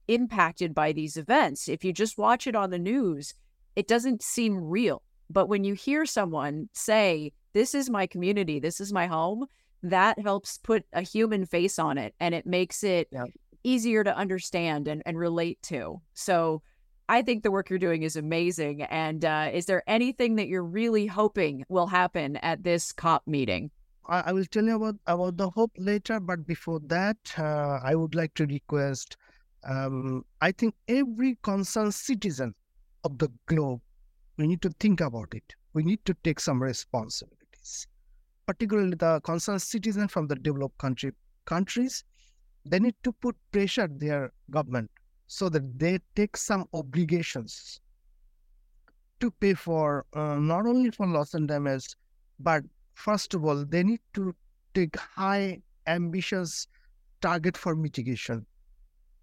impacted 0.09 0.75
by 0.75 0.91
these 0.91 1.17
events. 1.17 1.69
If 1.69 1.85
you 1.85 1.93
just 1.93 2.19
watch 2.19 2.49
it 2.49 2.57
on 2.57 2.71
the 2.71 2.79
news, 2.81 3.33
it 3.77 3.87
doesn't 3.87 4.25
seem 4.25 4.65
real. 4.65 5.03
But 5.29 5.49
when 5.49 5.63
you 5.63 5.75
hear 5.75 6.05
someone 6.05 6.69
say, 6.73 7.33
this 7.53 7.75
is 7.75 7.91
my 7.91 8.07
community, 8.07 8.59
this 8.61 8.81
is 8.81 8.93
my 8.93 9.07
home, 9.07 9.47
that 9.83 10.19
helps 10.19 10.59
put 10.59 10.85
a 10.93 11.03
human 11.03 11.47
face 11.47 11.79
on 11.79 11.99
it 11.99 12.15
and 12.21 12.35
it 12.35 12.47
makes 12.47 12.85
it 12.85 13.09
yeah. 13.11 13.25
easier 13.65 14.05
to 14.05 14.17
understand 14.17 14.89
and, 14.89 15.03
and 15.07 15.19
relate 15.19 15.61
to. 15.63 16.01
So 16.15 16.63
I 17.09 17.23
think 17.23 17.43
the 17.43 17.51
work 17.51 17.71
you're 17.71 17.79
doing 17.79 18.03
is 18.03 18.17
amazing. 18.17 18.83
And 18.83 19.25
uh, 19.25 19.51
is 19.53 19.67
there 19.67 19.83
anything 19.87 20.37
that 20.37 20.49
you're 20.49 20.65
really 20.65 21.07
hoping 21.07 21.65
will 21.69 21.87
happen 21.87 22.37
at 22.37 22.63
this 22.63 22.93
COP 22.93 23.27
meeting? 23.27 23.71
I, 24.07 24.21
I 24.27 24.33
will 24.33 24.45
tell 24.45 24.65
you 24.65 24.77
about, 24.77 24.97
about 25.07 25.37
the 25.37 25.51
hope 25.51 25.73
later, 25.77 26.21
but 26.21 26.47
before 26.47 26.81
that, 26.87 27.17
uh, 27.39 27.81
I 27.83 27.95
would 27.95 28.15
like 28.15 28.35
to 28.35 28.47
request 28.47 29.17
um, 29.65 30.25
I 30.41 30.53
think 30.53 30.75
every 30.89 31.37
concerned 31.43 31.95
citizen 31.95 32.55
of 33.05 33.19
the 33.19 33.29
globe, 33.47 33.81
we 34.37 34.47
need 34.47 34.63
to 34.63 34.71
think 34.81 35.01
about 35.01 35.35
it. 35.35 35.55
We 35.75 35.83
need 35.83 36.05
to 36.07 36.15
take 36.25 36.41
some 36.41 36.63
responsibilities, 37.61 37.87
particularly 38.47 38.97
the 38.97 39.21
concerned 39.21 39.63
citizen 39.63 40.09
from 40.09 40.27
the 40.27 40.37
developed 40.37 40.79
country 40.79 41.13
countries. 41.47 42.05
They 42.65 42.79
need 42.79 42.95
to 43.05 43.13
put 43.13 43.37
pressure 43.53 43.89
their 43.89 44.33
government 44.51 44.91
so 45.27 45.49
that 45.49 45.79
they 45.79 46.01
take 46.15 46.37
some 46.37 46.67
obligations 46.75 47.81
to 49.21 49.31
pay 49.31 49.55
for 49.55 50.05
uh, 50.15 50.35
not 50.37 50.67
only 50.67 50.91
for 50.91 51.07
loss 51.07 51.35
and 51.35 51.49
damage, 51.49 51.95
but 52.39 52.65
first 52.95 53.35
of 53.35 53.45
all, 53.45 53.65
they 53.65 53.83
need 53.83 54.01
to 54.15 54.35
take 54.75 54.97
high 54.97 55.61
ambitious 55.87 56.67
target 57.21 57.57
for 57.57 57.75
mitigation 57.75 58.47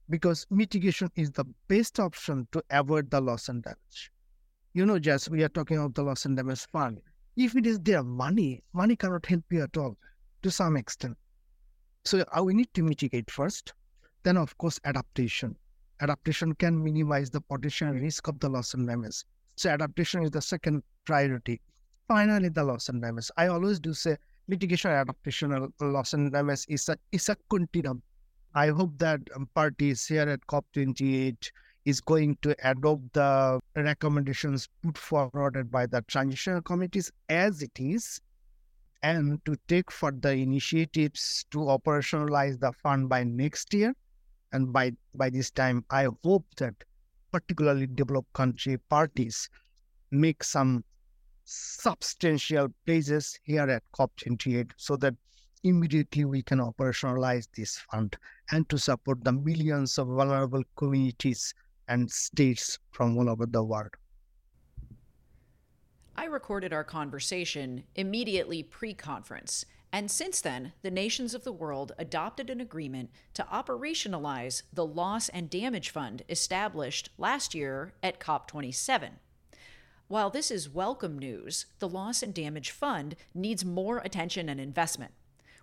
because 0.09 0.47
mitigation 0.49 1.09
is 1.15 1.31
the 1.31 1.45
best 1.67 1.99
option 1.99 2.47
to 2.51 2.63
avoid 2.69 3.09
the 3.11 3.19
loss 3.19 3.49
and 3.49 3.63
damage. 3.63 4.11
You 4.73 4.85
know, 4.85 4.99
Jess, 4.99 5.29
we 5.29 5.43
are 5.43 5.49
talking 5.49 5.77
about 5.77 5.95
the 5.95 6.03
loss 6.03 6.25
and 6.25 6.37
damage 6.37 6.65
fund. 6.71 7.01
If 7.37 7.55
it 7.55 7.67
is 7.67 7.79
their 7.79 8.01
money, 8.01 8.63
money 8.73 8.95
cannot 8.95 9.27
help 9.27 9.43
you 9.51 9.61
at 9.61 9.77
all 9.77 9.95
to 10.41 10.49
some 10.49 10.75
extent. 10.75 11.15
So 12.03 12.25
uh, 12.35 12.43
we 12.43 12.55
need 12.55 12.73
to 12.73 12.81
mitigate 12.81 13.29
first. 13.29 13.73
Then, 14.23 14.37
of 14.37 14.57
course, 14.57 14.79
adaptation. 14.85 15.55
Adaptation 16.01 16.55
can 16.55 16.83
minimize 16.83 17.29
the 17.29 17.41
potential 17.41 17.89
risk 17.89 18.27
of 18.27 18.39
the 18.39 18.49
loss 18.49 18.73
and 18.73 18.87
damage. 18.87 19.23
So 19.55 19.69
adaptation 19.69 20.23
is 20.23 20.31
the 20.31 20.41
second 20.41 20.81
priority. 21.05 21.61
Finally, 22.07 22.49
the 22.49 22.63
loss 22.63 22.89
and 22.89 23.03
damage. 23.03 23.29
I 23.37 23.47
always 23.47 23.79
do 23.79 23.93
say 23.93 24.17
mitigation, 24.47 24.89
adaptation, 24.89 25.53
and 25.53 25.71
loss 25.79 26.13
and 26.13 26.31
damage 26.31 26.65
is 26.67 26.89
a 26.89 26.97
is 27.11 27.29
a 27.29 27.37
continuum. 27.49 28.01
I 28.55 28.69
hope 28.69 28.97
that 28.97 29.21
um, 29.35 29.47
parties 29.53 30.07
here 30.07 30.27
at 30.27 30.41
COP28 30.47 31.51
is 31.87 32.01
going 32.01 32.37
to 32.41 32.53
adopt 32.69 33.13
the 33.13 33.61
recommendations 33.77 34.67
put 34.83 34.97
forward 34.97 35.71
by 35.71 35.85
the 35.85 36.01
transitional 36.09 36.61
committees 36.61 37.09
as 37.29 37.61
it 37.61 37.71
is 37.79 38.19
and 39.03 39.39
to 39.45 39.55
take 39.69 39.89
further 39.89 40.31
initiatives 40.31 41.45
to 41.49 41.59
operationalize 41.59 42.59
the 42.59 42.73
fund 42.73 43.07
by 43.07 43.23
next 43.23 43.73
year. 43.73 43.93
And 44.51 44.73
by 44.73 44.91
by 45.15 45.29
this 45.29 45.49
time 45.49 45.85
i 45.89 46.07
hope 46.23 46.45
that 46.57 46.73
particularly 47.31 47.87
developed 47.87 48.33
country 48.33 48.77
parties 48.89 49.49
make 50.11 50.43
some 50.43 50.83
substantial 51.45 52.67
pledges 52.85 53.39
here 53.43 53.69
at 53.69 53.83
cop28 53.97 54.71
so 54.75 54.97
that 54.97 55.15
immediately 55.63 56.25
we 56.25 56.41
can 56.41 56.59
operationalize 56.59 57.47
this 57.55 57.77
fund 57.77 58.17
and 58.51 58.67
to 58.67 58.77
support 58.77 59.23
the 59.23 59.31
millions 59.31 59.97
of 59.97 60.07
vulnerable 60.07 60.63
communities 60.75 61.53
and 61.87 62.11
states 62.11 62.79
from 62.91 63.17
all 63.17 63.29
over 63.29 63.45
the 63.45 63.63
world. 63.63 63.95
I 66.15 66.25
recorded 66.25 66.73
our 66.73 66.83
conversation 66.83 67.83
immediately 67.95 68.63
pre 68.63 68.93
conference, 68.93 69.65
and 69.93 70.09
since 70.09 70.41
then, 70.41 70.73
the 70.81 70.91
nations 70.91 71.33
of 71.33 71.43
the 71.43 71.51
world 71.51 71.91
adopted 71.97 72.49
an 72.49 72.59
agreement 72.59 73.11
to 73.35 73.43
operationalize 73.43 74.63
the 74.73 74.85
Loss 74.85 75.29
and 75.29 75.49
Damage 75.49 75.91
Fund 75.91 76.23
established 76.27 77.09
last 77.17 77.53
year 77.53 77.93
at 78.01 78.19
COP27. 78.19 79.11
While 80.07 80.29
this 80.29 80.49
is 80.51 80.69
welcome 80.69 81.19
news, 81.19 81.67
the 81.79 81.87
Loss 81.87 82.23
and 82.23 82.33
Damage 82.33 82.71
Fund 82.71 83.15
needs 83.35 83.63
more 83.63 83.99
attention 83.99 84.49
and 84.49 84.59
investment. 84.59 85.11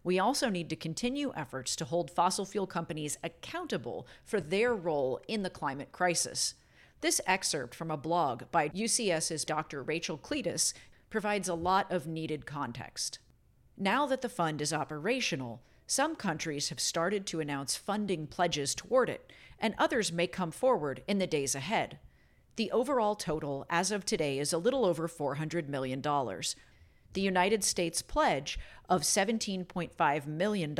We 0.04 0.18
also 0.18 0.50
need 0.50 0.68
to 0.68 0.76
continue 0.76 1.32
efforts 1.34 1.74
to 1.76 1.86
hold 1.86 2.10
fossil 2.10 2.44
fuel 2.44 2.66
companies 2.66 3.16
accountable 3.24 4.06
for 4.22 4.38
their 4.38 4.74
role 4.74 5.18
in 5.26 5.42
the 5.42 5.50
climate 5.50 5.92
crisis. 5.92 6.54
This 7.00 7.22
excerpt 7.26 7.74
from 7.74 7.90
a 7.90 7.96
blog 7.96 8.44
by 8.52 8.68
UCS's 8.68 9.46
Dr. 9.46 9.82
Rachel 9.82 10.18
Cleetus 10.18 10.74
provides 11.08 11.48
a 11.48 11.54
lot 11.54 11.90
of 11.90 12.06
needed 12.06 12.44
context. 12.44 13.18
Now 13.78 14.06
that 14.06 14.20
the 14.20 14.28
fund 14.28 14.60
is 14.60 14.72
operational, 14.72 15.62
some 15.86 16.16
countries 16.16 16.68
have 16.68 16.80
started 16.80 17.26
to 17.26 17.40
announce 17.40 17.76
funding 17.76 18.26
pledges 18.26 18.74
toward 18.74 19.08
it, 19.08 19.32
and 19.58 19.74
others 19.78 20.12
may 20.12 20.26
come 20.26 20.50
forward 20.50 21.02
in 21.08 21.18
the 21.18 21.26
days 21.26 21.54
ahead. 21.54 21.98
The 22.56 22.70
overall 22.70 23.16
total 23.16 23.66
as 23.68 23.90
of 23.90 24.04
today 24.04 24.38
is 24.38 24.52
a 24.52 24.58
little 24.58 24.84
over 24.84 25.08
$400 25.08 25.68
million, 25.68 26.02
the 27.14 27.20
United 27.20 27.64
States 27.64 28.02
pledge 28.02 28.58
of 28.88 29.02
$17.5 29.02 30.26
million, 30.26 30.76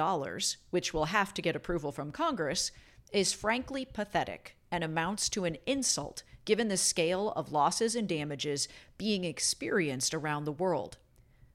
which 0.71 0.93
will 0.93 1.07
have 1.07 1.33
to 1.35 1.43
get 1.43 1.57
approval 1.57 1.91
from 1.91 2.13
Congress, 2.13 2.71
is 3.13 3.33
frankly 3.33 3.85
pathetic 3.85 4.57
and 4.71 4.85
amounts 4.85 5.29
to 5.31 5.45
an 5.45 5.57
insult 5.67 6.23
given 6.45 6.69
the 6.69 6.77
scale 6.77 7.31
of 7.31 7.53
losses 7.53 7.97
and 7.97 8.09
damages 8.09 8.69
being 8.99 9.25
experienced 9.25 10.13
around 10.13 10.45
the 10.45 10.53
world. 10.53 10.99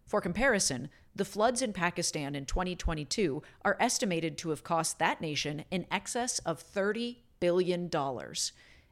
For 0.08 0.22
comparison, 0.22 0.90
the 1.16 1.26
floods 1.26 1.62
in 1.62 1.74
Pakistan 1.74 2.34
in 2.34 2.46
2022 2.46 3.44
are 3.64 3.78
estimated 3.80 4.38
to 4.40 4.50
have 4.50 4.64
cost 4.64 4.98
that 4.98 5.22
nation 5.22 5.66
in 5.70 5.86
excess 5.92 6.40
of 6.40 6.64
$30 6.64 7.18
billion. 7.40 7.92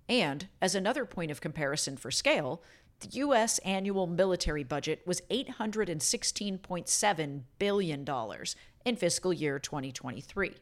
And, 0.09 0.47
as 0.61 0.75
another 0.75 1.05
point 1.05 1.31
of 1.31 1.41
comparison 1.41 1.97
for 1.97 2.11
scale, 2.11 2.61
the 2.99 3.19
U.S. 3.19 3.59
annual 3.59 4.07
military 4.07 4.63
budget 4.63 5.03
was 5.05 5.21
$816.7 5.29 7.41
billion 7.59 8.05
in 8.85 8.95
fiscal 8.95 9.33
year 9.33 9.59
2023. 9.59 10.55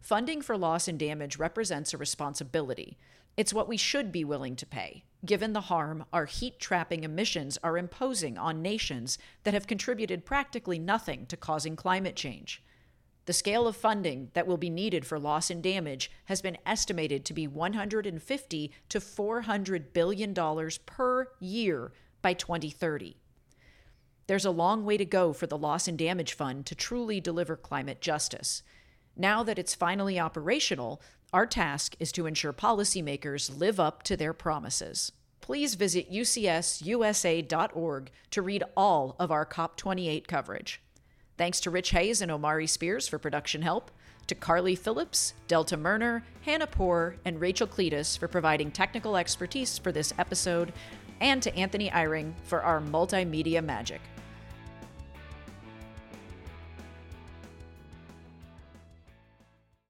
Funding 0.00 0.40
for 0.40 0.56
loss 0.56 0.88
and 0.88 0.98
damage 0.98 1.38
represents 1.38 1.92
a 1.92 1.98
responsibility. 1.98 2.96
It's 3.36 3.52
what 3.52 3.68
we 3.68 3.76
should 3.76 4.10
be 4.10 4.24
willing 4.24 4.56
to 4.56 4.66
pay, 4.66 5.04
given 5.24 5.52
the 5.52 5.60
harm 5.62 6.04
our 6.12 6.24
heat 6.24 6.58
trapping 6.58 7.04
emissions 7.04 7.58
are 7.62 7.78
imposing 7.78 8.38
on 8.38 8.62
nations 8.62 9.18
that 9.44 9.54
have 9.54 9.66
contributed 9.66 10.24
practically 10.24 10.78
nothing 10.78 11.26
to 11.26 11.36
causing 11.36 11.76
climate 11.76 12.16
change. 12.16 12.62
The 13.24 13.32
scale 13.32 13.68
of 13.68 13.76
funding 13.76 14.30
that 14.34 14.46
will 14.46 14.56
be 14.56 14.70
needed 14.70 15.06
for 15.06 15.18
loss 15.18 15.48
and 15.48 15.62
damage 15.62 16.10
has 16.24 16.42
been 16.42 16.58
estimated 16.66 17.24
to 17.24 17.32
be 17.32 17.46
150 17.46 18.72
to 18.88 19.00
400 19.00 19.92
billion 19.92 20.34
dollars 20.34 20.78
per 20.78 21.28
year 21.38 21.92
by 22.20 22.34
2030. 22.34 23.16
There's 24.26 24.44
a 24.44 24.50
long 24.50 24.84
way 24.84 24.96
to 24.96 25.04
go 25.04 25.32
for 25.32 25.46
the 25.46 25.58
Loss 25.58 25.88
and 25.88 25.98
Damage 25.98 26.34
Fund 26.34 26.66
to 26.66 26.74
truly 26.74 27.20
deliver 27.20 27.56
climate 27.56 28.00
justice. 28.00 28.62
Now 29.16 29.42
that 29.42 29.58
it's 29.58 29.74
finally 29.74 30.18
operational, 30.18 31.02
our 31.32 31.46
task 31.46 31.96
is 31.98 32.12
to 32.12 32.26
ensure 32.26 32.52
policymakers 32.52 33.56
live 33.56 33.80
up 33.80 34.02
to 34.04 34.16
their 34.16 34.32
promises. 34.32 35.12
Please 35.40 35.74
visit 35.74 36.10
ucsusa.org 36.10 38.10
to 38.30 38.42
read 38.42 38.64
all 38.76 39.16
of 39.18 39.30
our 39.30 39.44
COP28 39.44 40.26
coverage. 40.26 40.80
Thanks 41.36 41.60
to 41.60 41.70
Rich 41.70 41.90
Hayes 41.90 42.20
and 42.22 42.30
Omari 42.30 42.66
Spears 42.66 43.08
for 43.08 43.18
production 43.18 43.62
help, 43.62 43.90
to 44.26 44.34
Carly 44.34 44.76
Phillips, 44.76 45.34
Delta 45.48 45.76
Merner, 45.76 46.22
Hannah 46.42 46.66
Poor, 46.66 47.16
and 47.24 47.40
Rachel 47.40 47.66
Cleetus 47.66 48.16
for 48.16 48.28
providing 48.28 48.70
technical 48.70 49.16
expertise 49.16 49.78
for 49.78 49.92
this 49.92 50.12
episode, 50.18 50.72
and 51.20 51.42
to 51.42 51.54
Anthony 51.56 51.90
Eyring 51.90 52.34
for 52.44 52.62
our 52.62 52.80
multimedia 52.80 53.64
magic. 53.64 54.00